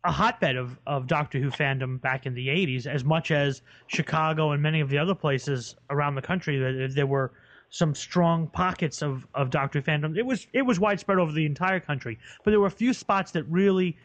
[0.03, 4.51] a hotbed of, of Doctor Who fandom back in the 80s, as much as Chicago
[4.51, 6.57] and many of the other places around the country.
[6.57, 7.34] There, there were
[7.70, 10.18] some strong pockets of, of Doctor Who fandom.
[10.18, 13.32] It was it was widespread over the entire country, but there were a few spots
[13.32, 13.97] that really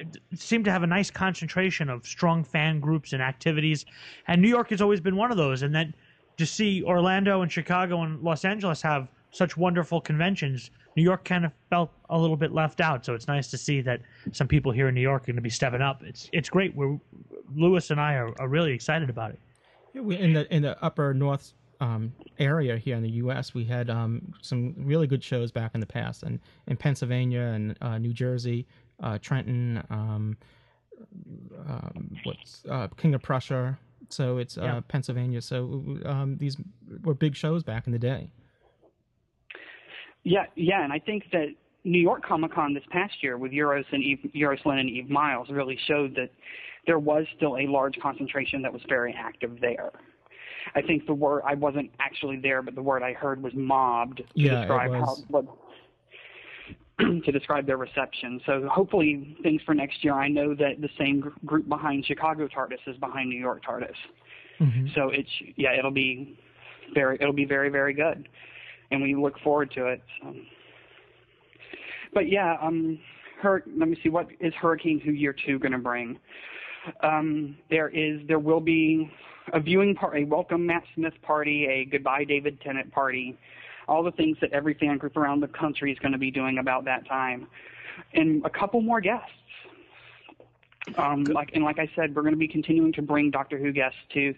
[0.00, 0.04] uh,
[0.34, 3.84] seemed to have a nice concentration of strong fan groups and activities.
[4.28, 5.62] And New York has always been one of those.
[5.62, 5.94] And then
[6.36, 11.44] to see Orlando and Chicago and Los Angeles have such wonderful conventions, New York kind
[11.44, 13.04] of felt a little bit left out.
[13.04, 14.00] So it's nice to see that
[14.32, 16.02] some people here in New York are going to be stepping up.
[16.02, 16.74] It's it's great.
[16.74, 16.98] We're
[17.54, 19.40] Louis and I are, are really excited about it.
[19.94, 23.64] Yeah, we, in the in the upper north um, area here in the U.S., we
[23.64, 27.98] had um, some really good shows back in the past, and in Pennsylvania and uh,
[27.98, 28.66] New Jersey,
[29.02, 30.36] uh, Trenton, um,
[31.66, 33.78] um, what's uh, King of Prussia.
[34.08, 34.80] So it's uh, Yeah.
[34.88, 35.40] Pennsylvania.
[35.40, 36.56] So um, these
[37.02, 38.32] were big shows back in the day.
[40.24, 41.48] Yeah, yeah, and I think that
[41.84, 45.08] New York Comic Con this past year with Euros and Eve, Euros Lynn and Eve
[45.08, 46.30] Miles really showed that
[46.86, 49.90] there was still a large concentration that was very active there.
[50.74, 54.18] I think the word I wasn't actually there, but the word I heard was mobbed
[54.18, 55.46] to Yeah, describe how what
[57.24, 58.40] to describe their reception.
[58.44, 60.14] So hopefully things for next year.
[60.14, 63.94] I know that the same gr- group behind Chicago TARDIS is behind New York TARDIS.
[64.60, 64.88] Mm-hmm.
[64.94, 66.38] So it's yeah, it'll be
[66.94, 68.28] very it'll be very very good,
[68.90, 70.02] and we look forward to it.
[70.22, 70.34] So.
[72.12, 72.98] But yeah, um,
[73.40, 73.62] her.
[73.76, 76.18] Let me see what is Hurricane Who Year Two going to bring.
[77.02, 79.10] Um, there is there will be
[79.52, 83.36] a viewing party, a welcome Matt Smith party, a goodbye David Tennant party,
[83.88, 86.58] all the things that every fan group around the country is going to be doing
[86.58, 87.46] about that time,
[88.14, 89.30] and a couple more guests.
[90.96, 93.72] Um, like and like I said, we're going to be continuing to bring Doctor Who
[93.72, 94.34] guests to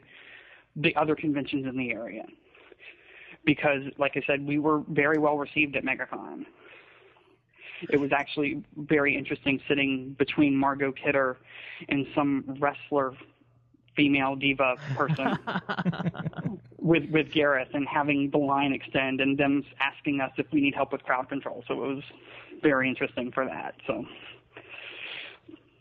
[0.77, 2.25] the other conventions in the area
[3.45, 6.45] because, like I said, we were very well received at MegaCon.
[7.91, 11.39] It was actually very interesting sitting between Margot Kidder
[11.89, 13.15] and some wrestler
[13.97, 15.37] female diva person
[16.79, 20.75] with with Gareth and having the line extend and them asking us if we need
[20.75, 21.65] help with crowd control.
[21.67, 22.05] So it was
[22.63, 23.75] very interesting for that.
[23.87, 24.05] So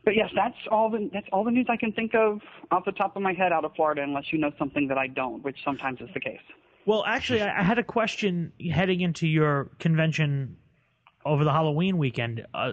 [0.03, 2.39] but yes, that's all the that's all the news I can think of
[2.71, 5.07] off the top of my head out of Florida, unless you know something that I
[5.07, 6.39] don't, which sometimes is the case.
[6.85, 10.57] Well, actually, I I had a question heading into your convention
[11.25, 12.45] over the Halloween weekend.
[12.53, 12.71] Uh,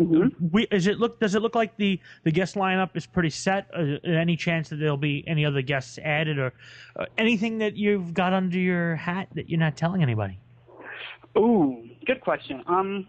[0.50, 1.20] we, is it look?
[1.20, 3.68] Does it look like the the guest lineup is pretty set?
[3.76, 6.52] Uh, any chance that there'll be any other guests added, or
[6.98, 10.38] uh, anything that you've got under your hat that you're not telling anybody?
[11.36, 12.62] Ooh, good question.
[12.66, 13.06] Um,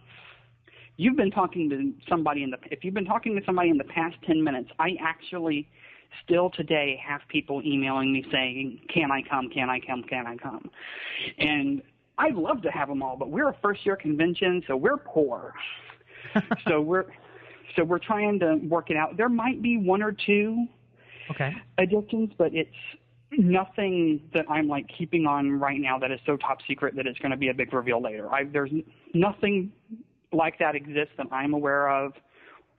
[0.98, 3.86] you've been talking to somebody in the if you've been talking to somebody in the
[3.86, 5.68] past ten minutes, I actually
[6.24, 9.50] still today have people emailing me saying, "Can I come?
[9.50, 10.04] Can I come?
[10.04, 10.70] Can I come?"
[11.38, 11.82] And
[12.18, 15.54] I'd love to have them all, but we're a first year convention, so we're poor.
[16.68, 17.06] so we're
[17.76, 19.18] so we're trying to work it out.
[19.18, 20.68] There might be one or two
[21.30, 21.56] Okay.
[21.78, 22.76] additions, but it's
[23.38, 27.20] nothing that I'm like keeping on right now that is so top secret that it's
[27.20, 28.32] going to be a big reveal later.
[28.34, 28.72] I, there's
[29.14, 29.72] nothing
[30.32, 32.14] like that exists that I'm aware of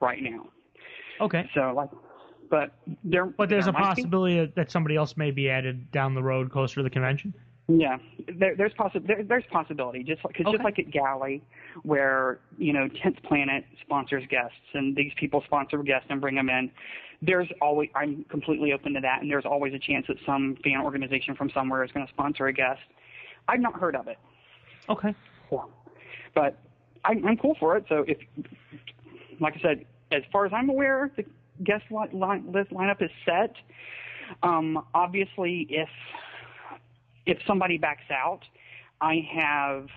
[0.01, 0.49] right now.
[1.21, 1.49] Okay.
[1.53, 1.89] So like,
[2.51, 2.73] but
[3.03, 3.25] there.
[3.25, 6.75] But there's there a possibility that somebody else may be added down the road closer
[6.75, 7.33] to the convention.
[7.67, 7.97] Yeah,
[8.37, 10.03] there, there's possi- there, there's possibility.
[10.03, 11.41] Just because just like at Galley,
[11.83, 16.49] where you know Tenth Planet sponsors guests, and these people sponsor guests and bring them
[16.49, 16.69] in.
[17.21, 20.81] There's always I'm completely open to that, and there's always a chance that some fan
[20.81, 22.81] organization from somewhere is going to sponsor a guest.
[23.47, 24.17] I've not heard of it.
[24.89, 25.15] Okay.
[26.33, 26.57] But
[27.03, 27.85] I'm, I'm cool for it.
[27.89, 28.17] So if,
[29.39, 31.25] like I said, as far as I'm aware, the
[31.63, 33.53] guest li- line, list lineup is set.
[34.43, 35.89] Um, obviously, if
[37.25, 38.41] if somebody backs out,
[38.99, 39.87] I have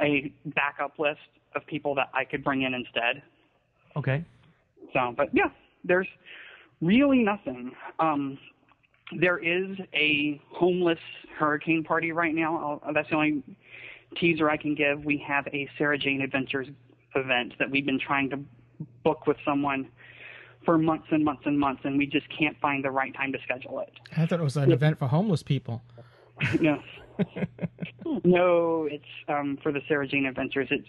[0.00, 1.20] a backup list
[1.54, 3.22] of people that I could bring in instead.
[3.96, 4.24] Okay.
[4.92, 5.50] So, but yeah,
[5.84, 6.08] there's
[6.80, 7.72] really nothing.
[7.98, 8.38] Um,
[9.18, 10.98] there is a homeless
[11.38, 12.80] hurricane party right now.
[12.84, 13.42] I'll, that's the only
[14.16, 15.04] teaser I can give.
[15.04, 16.68] We have a Sarah Jane Adventures
[17.14, 18.40] event that we've been trying to
[19.04, 19.88] book with someone
[20.64, 23.38] for months and months and months, and we just can't find the right time to
[23.42, 23.92] schedule it.
[24.16, 25.82] I thought it was an event for homeless people.
[26.60, 26.82] no.
[28.24, 30.68] no, it's um, for the Sarah Jane Adventures.
[30.70, 30.88] It's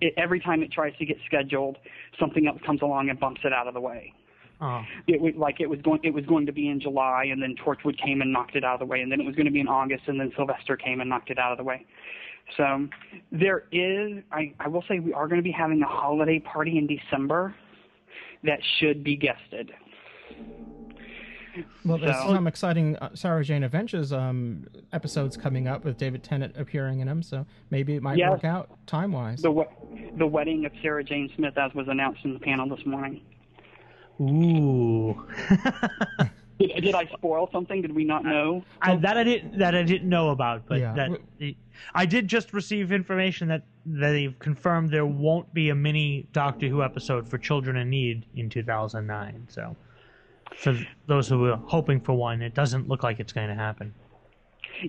[0.00, 1.76] it, every time it tries to get scheduled,
[2.18, 4.12] something else comes along and bumps it out of the way.
[4.60, 4.82] Oh.
[5.06, 7.54] It was like it was going it was going to be in July, and then
[7.64, 9.52] Torchwood came and knocked it out of the way, and then it was going to
[9.52, 11.86] be in August, and then Sylvester came and knocked it out of the way.
[12.56, 12.88] So
[13.30, 16.78] there is, I, I will say, we are going to be having a holiday party
[16.78, 17.54] in December
[18.44, 19.70] that should be guested.
[21.84, 26.22] Well, there's So- some exciting uh, Sarah Jane Adventures um, episodes coming up with David
[26.22, 28.30] Tennant appearing in them, so maybe it might Yes.
[28.30, 29.42] work out time wise.
[29.42, 29.64] The
[30.16, 33.22] the wedding of Sarah Jane Smith, as was announced in the panel this morning.
[34.20, 35.26] Ooh.
[36.58, 37.82] Did, did I spoil something?
[37.82, 38.64] Did we not know?
[38.82, 40.92] I, that I didn't that I didn't know about, but Yeah.
[40.94, 41.54] that
[41.94, 46.68] I did just receive information that, that they've confirmed there won't be a mini Doctor
[46.68, 49.46] Who episode for Children in Need in 2009.
[49.48, 49.76] So,
[50.56, 53.94] for those who were hoping for one, it doesn't look like it's going to happen.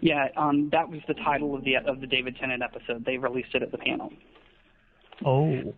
[0.02, 3.06] Yeah, um, that was the title of the of the David Tennant episode.
[3.06, 4.12] They released it at the panel.
[5.26, 5.74] Oh.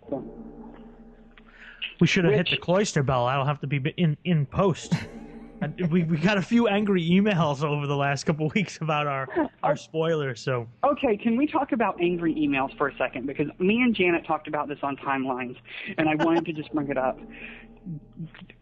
[1.99, 3.25] We should have hit the cloister bell.
[3.25, 4.93] I'll have to be in in post.
[5.61, 9.05] And we we got a few angry emails over the last couple of weeks about
[9.07, 9.27] our
[9.63, 10.41] our spoilers.
[10.41, 13.27] So Okay, can we talk about angry emails for a second?
[13.27, 15.55] Because me and Janet talked about this on timelines,
[15.97, 17.19] and I wanted to just bring it up.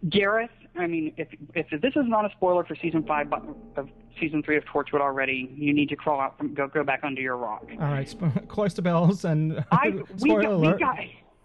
[0.10, 3.44] Gareth, I mean, if if this is not a spoiler for season five but-
[3.78, 3.90] of
[4.20, 7.22] season three of Torchwood already, you need to crawl out from go go back under
[7.22, 7.66] your rock.
[7.80, 10.98] All right, sp- cloister bells and I we spoiler got, we got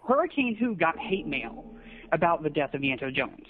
[0.07, 1.65] Hurricane Who got hate mail
[2.11, 3.45] about the death of Ianto Jones.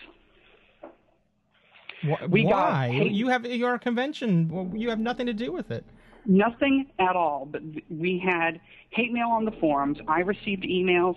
[2.03, 2.91] Wh- we got Why?
[2.91, 4.71] hate- You have you're convention.
[4.75, 5.85] You have nothing to do with it.
[6.25, 7.45] Nothing at all.
[7.45, 8.59] But we had
[8.89, 9.97] hate mail on the forums.
[10.07, 11.15] I received emails,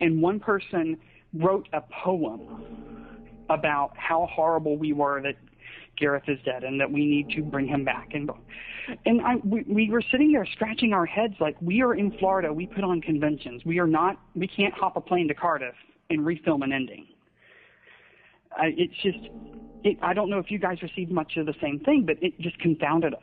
[0.00, 0.96] and one person
[1.34, 2.64] wrote a poem
[3.50, 5.36] about how horrible we were that
[5.96, 8.10] Gareth is dead and that we need to bring him back.
[8.14, 8.30] And
[9.04, 12.52] and I, we, we were sitting there scratching our heads like we are in Florida.
[12.52, 13.62] We put on conventions.
[13.64, 14.18] We are not.
[14.34, 15.74] We can't hop a plane to Cardiff
[16.10, 17.06] and refilm an ending.
[18.56, 19.18] I, it's just.
[19.84, 22.38] It, I don't know if you guys received much of the same thing, but it
[22.40, 23.20] just confounded us.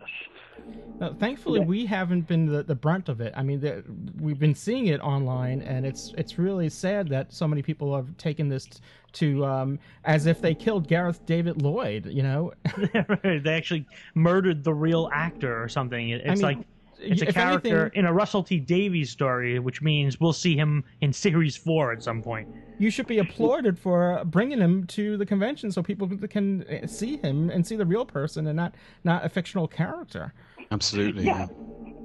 [1.02, 3.34] Uh, thankfully, we haven't been the, the brunt of it.
[3.36, 3.84] I mean, the,
[4.20, 8.16] we've been seeing it online, and it's it's really sad that so many people have
[8.18, 8.68] taken this
[9.14, 12.06] to um, as if they killed Gareth David Lloyd.
[12.06, 12.54] You know,
[13.24, 16.10] they actually murdered the real actor or something.
[16.10, 16.68] It- I It's mean, like
[17.00, 20.56] it's a if character anything- in a Russell T Davies story, which means we'll see
[20.56, 22.48] him in series four at some point.
[22.78, 27.18] You should be applauded for bringing him to the convention so people can uh, see
[27.18, 30.34] him and see the real person and not not a fictional character.
[30.72, 31.26] Absolutely.
[31.26, 31.48] Yeah.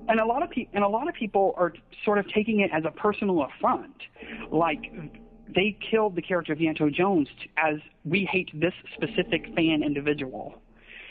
[0.09, 1.73] And a lot of people and a lot of people are
[2.05, 3.95] sort of taking it as a personal affront,
[4.51, 4.93] like
[5.55, 10.55] they killed the character of Ianto Jones as we hate this specific fan individual,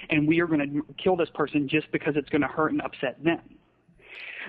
[0.10, 2.82] and we are going to kill this person just because it's going to hurt and
[2.82, 3.42] upset them.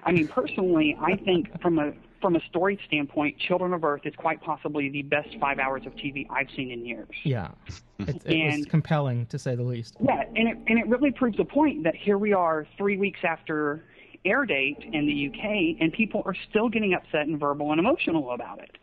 [0.05, 4.15] I mean, personally, I think from a from a story standpoint, Children of Earth is
[4.17, 7.09] quite possibly the best five hours of TV I've seen in years.
[7.25, 7.51] Yeah,
[7.99, 9.97] it, it was compelling to say the least.
[10.01, 13.21] Yeah, and it and it really proves the point that here we are three weeks
[13.23, 13.85] after
[14.25, 18.33] air date in the UK, and people are still getting upset and verbal and emotional
[18.33, 18.77] about it.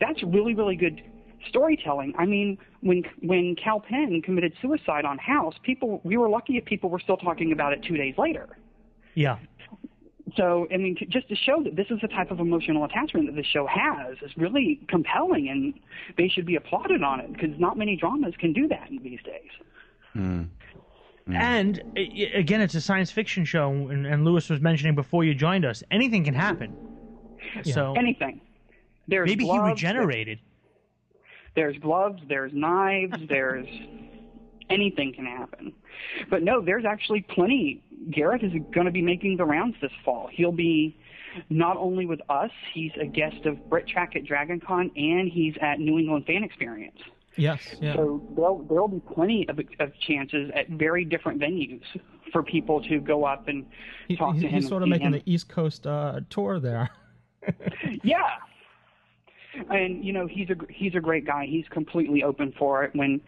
[0.00, 1.02] That's really really good
[1.48, 2.14] storytelling.
[2.18, 6.64] I mean, when when Kal Penn committed suicide on House, people we were lucky if
[6.64, 8.48] people were still talking about it two days later.
[9.14, 9.38] Yeah.
[10.36, 13.26] So, I mean, to, just to show that this is the type of emotional attachment
[13.26, 15.74] that the show has is really compelling, and
[16.16, 19.50] they should be applauded on it because not many dramas can do that these days.
[20.14, 20.42] Hmm.
[21.32, 25.22] And i- i- again, it's a science fiction show, and, and Louis was mentioning before
[25.24, 26.74] you joined us, anything can happen.
[27.64, 28.40] So anything.
[29.08, 30.38] There's maybe he gloves, regenerated.
[31.54, 33.66] There's gloves, there's knives, there's
[34.70, 35.72] anything can happen.
[36.30, 40.28] But no, there's actually plenty Gareth is going to be making the rounds this fall.
[40.32, 40.96] He'll be
[41.48, 45.78] not only with us, he's a guest of Brit Track at DragonCon, and he's at
[45.80, 46.98] New England Fan Experience.
[47.36, 47.94] Yes, yeah.
[47.94, 51.80] So there'll there'll be plenty of, of chances at very different venues
[52.30, 53.64] for people to go up and
[54.08, 54.54] He- talk he's, to him.
[54.60, 55.12] he's sort of making him.
[55.12, 56.90] the East Coast uh, tour there.
[58.02, 58.18] yeah.
[59.70, 61.46] And you know he's a he's a great guy.
[61.46, 62.94] He's completely open for it.
[62.94, 63.20] When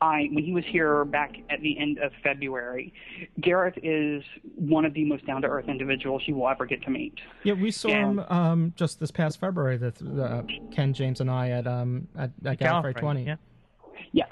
[0.00, 2.94] I when he was here back at the end of February,
[3.40, 4.22] Gareth is
[4.54, 7.14] one of the most down to earth individuals you will ever get to meet.
[7.44, 8.08] Yeah, we saw Yeah.
[8.10, 9.76] him um, just this past February.
[9.76, 13.24] The, the Ken James and I at um at, at Gallifrey Gallifrey, Twenty.
[13.24, 13.36] yeah.
[14.12, 14.26] Yeah,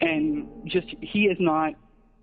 [0.00, 1.74] and just he is not.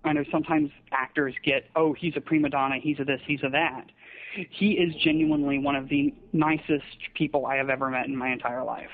[0.04, 3.48] I know sometimes actors get, oh, he's a prima donna, he's a this, he's a
[3.50, 3.84] that.
[4.50, 8.64] He is genuinely one of the nicest people I have ever met in my entire
[8.64, 8.90] life.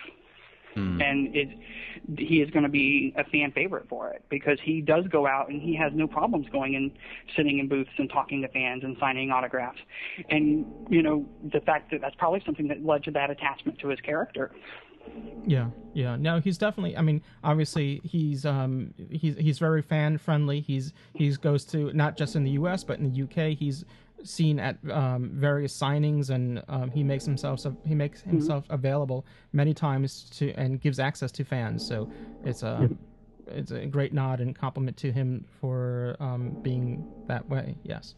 [1.01, 1.49] and it
[2.19, 5.49] he is going to be a fan favorite for it because he does go out
[5.49, 6.93] and he has no problems going and
[7.37, 9.79] sitting in booths and talking to fans and signing autographs
[10.31, 13.89] and you know the fact that that's probably something that led to that attachment to
[13.89, 14.53] his character
[15.47, 16.17] Yeah, yeah.
[16.17, 16.97] No, he's definitely.
[16.97, 20.61] I mean, obviously, he's um he's he's very fan friendly.
[20.61, 22.85] He's he's goes to not just in the U.S.
[22.85, 23.55] but in the U.K.
[23.55, 23.85] He's
[24.25, 29.73] seen at um, various signings and um, he makes himself he makes himself available many
[29.75, 31.87] times to and gives access to fans.
[31.87, 32.11] So
[32.45, 32.89] it's a
[33.47, 37.77] it's a great nod and compliment to him for um, being that way.
[37.83, 38.15] Yes.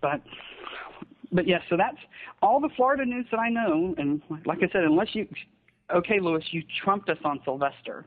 [0.00, 0.20] but
[1.32, 1.98] but yes so that's
[2.42, 5.26] all the florida news that i know and like i said unless you
[5.94, 8.04] okay louis you trumped us on sylvester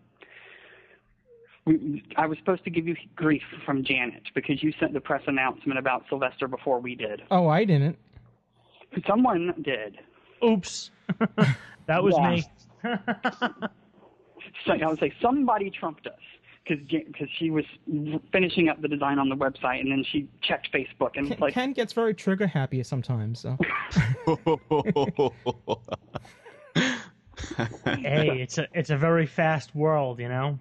[1.69, 5.21] we, I was supposed to give you grief from Janet because you sent the press
[5.27, 7.21] announcement about Sylvester before we did.
[7.29, 7.97] Oh, I didn't.
[9.07, 9.99] Someone did.
[10.43, 10.89] Oops.
[11.85, 12.43] that was me.
[14.65, 16.13] So I would say somebody trumped us
[16.65, 17.65] because because she was
[18.31, 21.53] finishing up the design on the website and then she checked Facebook and Ken, like
[21.53, 23.39] Ken gets very trigger happy sometimes.
[23.41, 23.57] So.
[27.85, 30.57] hey, it's a it's a very fast world, you know.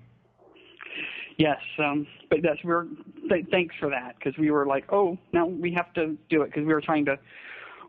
[1.38, 2.86] Yes, um, but that's we're
[3.28, 6.46] th- thanks for that because we were like, oh, now we have to do it
[6.46, 7.16] because we were trying to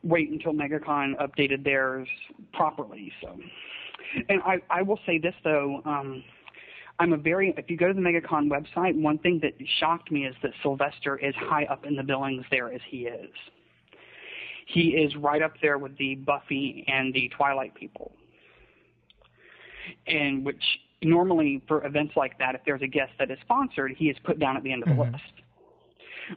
[0.04, 2.08] wait until MegaCon updated theirs
[2.54, 3.12] properly.
[3.22, 3.40] So,
[4.30, 6.24] and I I will say this though, um,
[7.00, 10.28] I'm a very if you go to the MegaCon website, one thing that shocked me
[10.28, 13.32] is that Sylvester is high up in the billings there as he is.
[14.68, 18.12] He is right up there with the Buffy and the Twilight people
[20.08, 20.64] and which
[21.04, 24.40] normally for events like that, if there's a guest that is sponsored, he is put
[24.40, 25.14] down at the end of the mm-hmm.
[25.14, 25.34] list,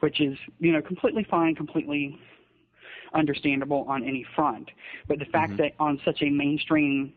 [0.00, 2.18] which is you know completely fine, completely
[3.14, 4.70] understandable on any front.
[5.08, 5.62] But the fact mm-hmm.
[5.62, 7.12] that on such a mainstream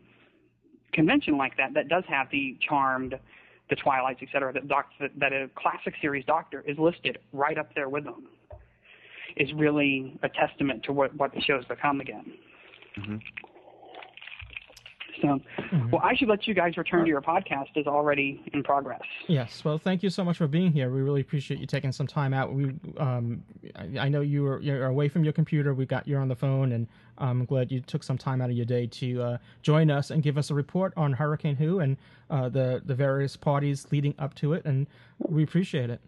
[0.92, 3.18] convention like that, that does have the Charmed,
[3.70, 7.58] the Twilights, et cetera, that, doc, that, that a classic series Doctor is listed right
[7.58, 8.26] up there with them,
[9.36, 12.32] is really a testament to what what the show's become again.
[12.98, 13.16] Mm-hmm.
[15.22, 15.40] So,
[15.90, 17.76] well, I should let you guys return to your podcast.
[17.76, 19.00] is already in progress.
[19.28, 19.64] Yes.
[19.64, 20.90] Well, thank you so much for being here.
[20.90, 22.52] We really appreciate you taking some time out.
[22.52, 23.42] We, um,
[23.74, 25.74] I, I know you were you're away from your computer.
[25.74, 26.86] We got you on the phone, and
[27.18, 30.22] I'm glad you took some time out of your day to uh, join us and
[30.22, 31.96] give us a report on Hurricane Who and
[32.30, 34.64] uh, the the various parties leading up to it.
[34.64, 34.86] And
[35.18, 36.00] we appreciate it.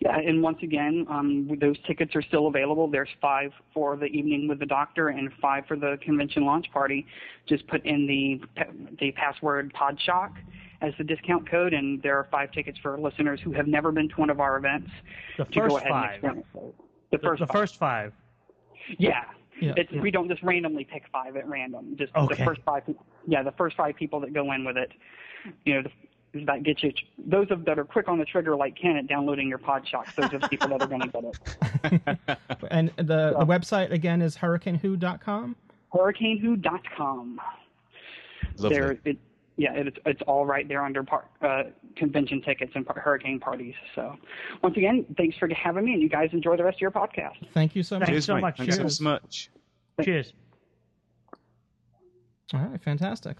[0.00, 2.88] Yeah, and once again, um, those tickets are still available.
[2.88, 7.06] There's five for the evening with the doctor and five for the convention launch party.
[7.48, 8.40] Just put in the
[9.00, 10.32] the password PodShock
[10.82, 14.08] as the discount code, and there are five tickets for listeners who have never been
[14.08, 14.90] to one of our events
[15.36, 16.24] The to go first ahead five.
[16.24, 16.46] and experience.
[17.10, 17.56] The The, first the five.
[17.56, 18.12] first five.
[18.98, 19.24] Yeah.
[19.60, 20.00] Yeah, It's, yeah.
[20.00, 21.94] We don't just randomly pick five at random.
[21.98, 22.34] Just Okay.
[22.34, 22.82] the first five.
[23.26, 24.90] Yeah, the first five people that go in with it.
[25.66, 25.90] You know, the,
[26.34, 26.92] that gets you.
[27.18, 30.14] Those of that are quick on the trigger, like Ken, at downloading your pod shocks.
[30.14, 32.38] Those are the people that are going to get it.
[32.70, 35.56] And the the website again is hurricanewho.com.
[35.92, 37.40] Hurricanewho.com.
[38.58, 38.78] Lovely.
[38.78, 39.18] There, it,
[39.56, 41.64] yeah, it's it's all right there under par, uh,
[41.96, 43.74] convention tickets and par- hurricane parties.
[43.94, 44.16] So,
[44.62, 47.46] once again, thanks for having me, and you guys enjoy the rest of your podcast.
[47.52, 48.08] Thank you so much.
[48.08, 48.56] Cheers, mate.
[48.56, 48.98] Thanks Cheers.
[48.98, 49.50] so much.
[50.02, 50.32] Cheers.
[52.54, 53.36] All right, fantastic.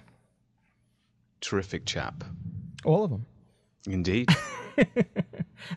[1.41, 2.23] Terrific chap.
[2.85, 3.27] All of them.
[3.87, 4.29] Indeed.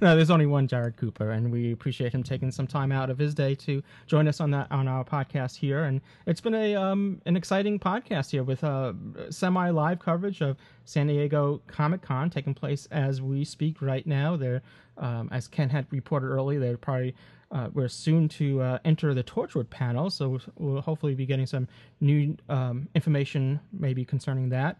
[0.01, 3.17] no, there's only one Jarrod Cooper, and we appreciate him taking some time out of
[3.17, 5.83] his day to join us on that on our podcast here.
[5.85, 8.93] And it's been a um an exciting podcast here with uh
[9.29, 14.35] semi live coverage of San Diego Comic Con taking place as we speak right now.
[14.35, 14.61] There,
[14.97, 17.15] um, as Ken had reported earlier, they're probably.
[17.51, 21.67] Uh, we're soon to uh, enter the Torchwood panel, so we'll hopefully be getting some
[22.01, 24.79] new um, information, maybe concerning that,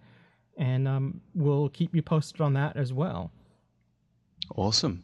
[0.58, 3.32] and um, we'll keep you posted on that as well.
[4.56, 5.04] Awesome.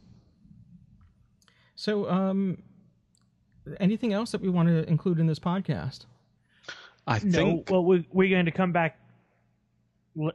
[1.75, 2.61] So, um,
[3.79, 6.05] anything else that we want to include in this podcast?
[7.07, 8.99] I No, think well, we, we're going to come back
[10.21, 10.31] l-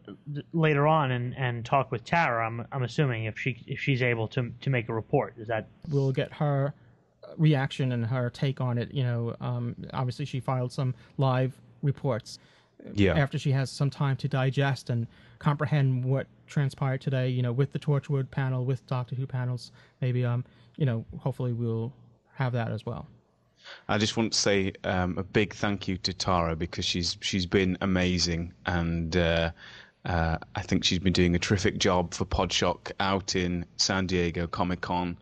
[0.52, 2.46] later on and, and talk with Tara.
[2.46, 5.34] I'm I'm assuming if she if she's able to to make a report.
[5.38, 6.74] Is that we'll get her
[7.36, 8.92] reaction and her take on it.
[8.92, 12.38] You know, um, obviously she filed some live reports.
[12.94, 13.14] Yeah.
[13.14, 15.06] After she has some time to digest and
[15.38, 20.24] comprehend what transpired today, you know, with the Torchwood panel, with Doctor Who panels, maybe,
[20.24, 20.44] um,
[20.76, 21.92] you know, hopefully we'll
[22.34, 23.06] have that as well.
[23.88, 27.46] I just want to say um, a big thank you to Tara because she's she's
[27.46, 29.52] been amazing and uh,
[30.04, 34.46] uh, I think she's been doing a terrific job for Podshock out in San Diego
[34.46, 35.16] Comic Con.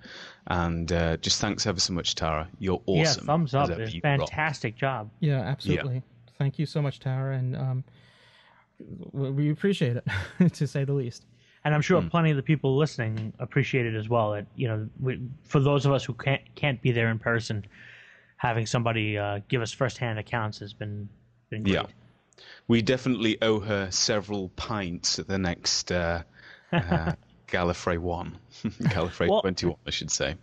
[0.48, 2.48] And uh, just thanks ever so much, Tara.
[2.58, 3.24] You're awesome.
[3.24, 3.32] yeah?
[3.32, 3.64] Thumbs up.
[3.64, 3.82] as ever.
[3.82, 4.18] It's You rock.
[4.28, 5.08] fantastic job.
[5.20, 6.02] Yeah, absolutely.
[6.42, 7.84] Thank you so much, Tara, and um,
[9.12, 10.04] we we appreciate it,
[10.54, 11.24] to say the least.
[11.64, 12.08] And I'm sure Hmm.
[12.08, 14.32] plenty of the people listening appreciate it as well.
[14.32, 17.64] That you know, we, for those of us who can't can't be there in person,
[18.38, 21.08] having somebody uh, give us firsthand accounts has been
[21.48, 21.74] been great.
[21.74, 21.86] Yeah.
[22.66, 26.22] We definitely owe her several pints at the next uh,
[26.72, 27.12] uh,
[27.48, 28.38] Gallifrey 1.
[28.64, 30.34] Gallifrey Well- 21, I should say.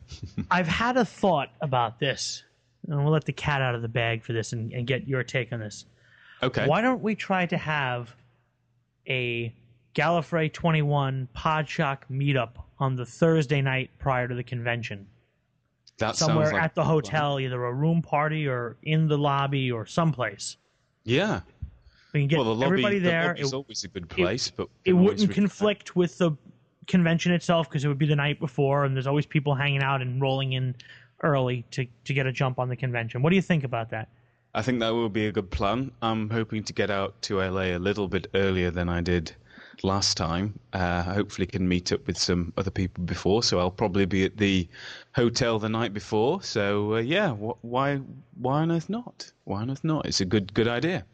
[0.49, 2.43] I've had a thought about this,
[2.87, 5.23] and we'll let the cat out of the bag for this and, and get your
[5.23, 5.85] take on this.
[6.41, 6.67] Okay.
[6.67, 8.15] Why don't we try to have
[9.07, 9.53] a
[9.95, 15.05] Gallifrey 21 Podshock meetup on the Thursday night prior to the convention?
[15.97, 19.69] That Somewhere sounds like at the hotel, either a room party or in the lobby
[19.69, 20.55] or someplace.
[21.03, 21.41] Yeah.
[22.13, 23.35] We can get well, the lobby, everybody there.
[23.37, 26.31] It- always a good place, but it wouldn't conflict with the
[26.87, 30.01] convention itself because it would be the night before, and there's always people hanging out
[30.01, 30.73] and rolling in
[31.21, 33.21] early to to get a jump on the convention.
[33.21, 34.09] What do you think about that?
[34.55, 35.91] I think that will be a good plan.
[36.01, 39.35] I'm hoping to get out to LA a little bit earlier than I did
[39.83, 40.59] last time.
[40.73, 43.43] Uh, hopefully, can meet up with some other people before.
[43.43, 44.67] So I'll probably be at the
[45.13, 46.41] hotel the night before.
[46.41, 47.97] So uh, yeah, wh- why
[48.37, 49.31] why on earth not?
[49.43, 50.05] Why on earth not?
[50.07, 51.05] It's a good good idea.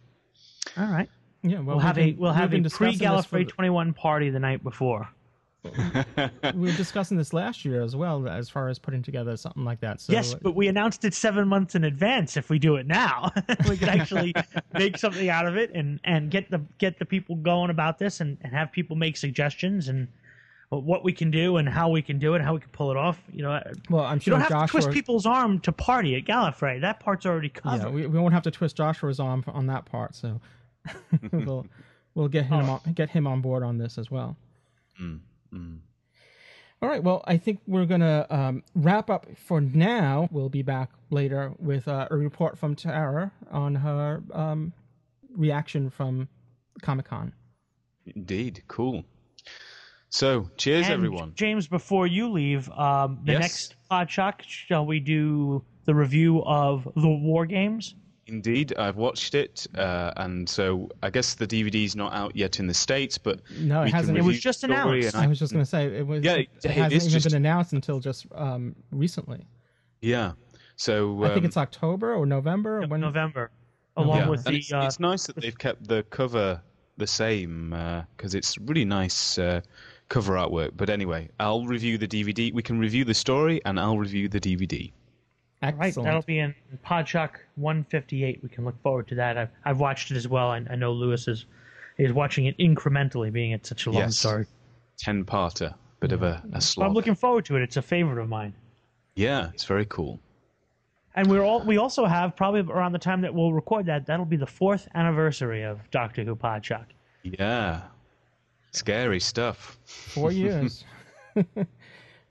[0.78, 1.10] All right.
[1.44, 3.52] Yeah, well, we'll have we've a been- we'll we've have been a pre Gallifrey the-
[3.52, 5.08] 21 party the night before.
[6.56, 9.80] we were discussing this last year as well, as far as putting together something like
[9.82, 10.02] that.
[10.02, 12.38] So, yes, but we announced it seven months in advance.
[12.38, 13.32] If we do it now,
[13.70, 14.34] we could actually
[14.74, 18.22] make something out of it and, and get the get the people going about this
[18.22, 20.08] and, and have people make suggestions and
[20.70, 22.92] what we can do and how we can do it, and how we can pull
[22.92, 23.22] it off.
[23.32, 24.82] You know, Well, I'm sure you sure don't have Joshua.
[24.82, 26.82] to twist people's arm to party at Gallifrey.
[26.82, 27.84] That part's already covered.
[27.84, 30.16] yeah, we, we won't have to twist Joshua's arm on that part.
[30.16, 30.42] So
[31.32, 31.66] we'll
[32.16, 32.82] we'll get him Oh.
[32.86, 34.36] on, get him on board on this as well.
[35.02, 35.20] Mm,
[35.56, 35.80] mm.
[36.82, 37.02] All right.
[37.02, 40.28] Well, I think we're gonna um, wrap up for now.
[40.32, 44.74] We'll be back later with uh, a report from Tara on her um,
[45.36, 46.28] reaction from
[46.82, 47.34] Comic Con.
[48.16, 49.04] Indeed, cool.
[50.10, 51.34] So cheers, And, everyone.
[51.36, 53.42] James, before you leave, um, the Yes.
[53.42, 57.96] next Podshock, shall we do the review of the War Games?
[58.28, 62.66] Indeed, I've watched it, uh, and so I guess the DVD's not out yet in
[62.66, 64.18] the states, but No, it hasn't.
[64.18, 65.14] It was just announced.
[65.14, 66.24] and I was just gonna say it was.
[66.24, 69.46] Yeah, it, it- it hasn't is even just- been announced until just um, recently.
[70.02, 70.32] yeah.
[70.78, 72.82] So I think um, it's October or November.
[72.84, 73.52] or when November,
[73.96, 74.30] along yeah.
[74.30, 74.60] with And the.
[74.60, 76.62] it's, uh, it's nice that they've kept the cover
[76.98, 77.70] the same
[78.18, 79.62] because it's really nice uh,
[80.10, 80.72] cover artwork.
[80.76, 82.52] But anyway, I'll review the DVD.
[82.52, 84.92] We can review the story, and I'll review the DVD.
[85.62, 86.06] Right, Excellent.
[86.06, 86.54] that'll be in
[86.86, 88.44] Podshock 158.
[88.44, 89.38] We can look forward to that.
[89.38, 90.50] I've, I've watched it as well.
[90.50, 91.46] I, I know Louis is
[91.98, 94.18] is watching it incrementally, being it's such a long Yes.
[94.18, 94.46] story.
[94.98, 97.62] Ten parter, bit of a, a So I'm looking forward to it.
[97.64, 98.54] It's a favorite of mine.
[99.16, 100.20] Yeah, it's very cool.
[101.16, 104.26] And we're all we also have probably around the time that we'll record that that'll
[104.26, 106.86] be the fourth anniversary of Doctor Who Podshock.
[107.24, 107.84] Yeah,
[108.72, 109.80] scary stuff.
[109.86, 110.84] Four years.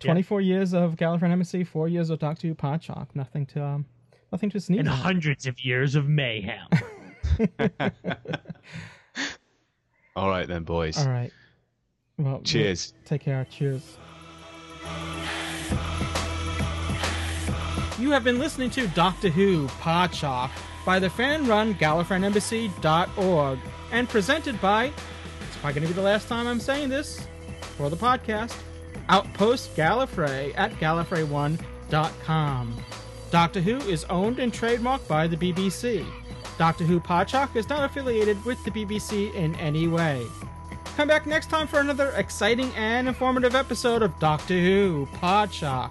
[0.05, 3.09] 24 years of Gallifreyan Embassy, four years of Doctor Who Podshock.
[3.15, 3.87] Nothing to um,
[4.33, 4.95] nothing to sneeze And at.
[4.95, 6.67] hundreds of years of mayhem.
[10.17, 10.99] All right then, boys.
[10.99, 11.33] All right.
[12.19, 12.93] Well, Cheers.
[12.97, 13.45] we'll Take care.
[13.51, 13.97] Cheers.
[17.99, 20.51] You have been listening to Doctor Who Podshock
[20.85, 23.59] by the fan-run GallifreyanEmbassy.org
[23.93, 27.27] and presented by, it's probably going to be the last time I'm saying this
[27.77, 28.55] for the podcast,
[29.09, 32.77] Outpost Gallifrey at Gallifrey1.com.
[33.31, 36.07] Doctor Who is owned and trademarked by the BBC.
[36.59, 40.25] Doctor Who Podshock is not affiliated with the BBC in any way.
[40.97, 45.91] Come back next time for another exciting and informative episode of Doctor Who Podshock.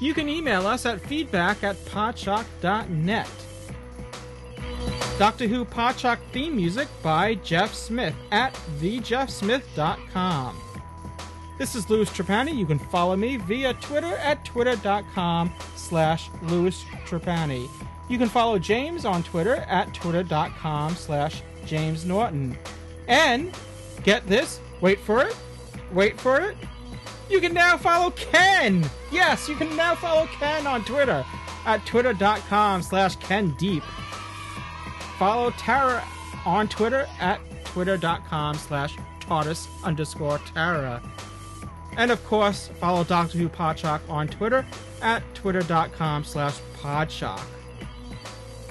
[0.00, 3.28] You can email us at feedback at podshock.net.
[5.18, 10.60] Doctor Who Podshock theme music by Jeff Smith at thejeffsmith.com.
[11.60, 12.56] This is Louis Trapani.
[12.56, 17.68] You can follow me via Twitter at twitter.com slash Louis Trapani.
[18.08, 22.56] You can follow James on Twitter at twitter.com slash James Naughton.
[23.08, 23.54] And
[24.04, 25.36] get this, wait for it,
[25.92, 26.56] wait for it.
[27.28, 28.82] You can now follow Ken.
[29.12, 31.26] Yes, you can now follow Ken on Twitter
[31.66, 33.82] at twitter.com slash Ken Deep.
[35.18, 36.02] Follow Tara
[36.46, 41.02] on Twitter at twitter.com slash TARDIS underscore Tara.
[41.96, 44.64] And of course, follow Doctor Who Podshock on Twitter
[45.02, 47.44] at twitter.com slash Podshock.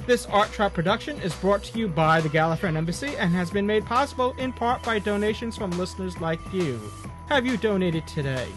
[0.06, 3.68] This Art Trap production is brought to you by the Gallifreyan Embassy and has been
[3.68, 6.80] made possible in part by donations from listeners like you.
[7.28, 8.48] Have you donated today?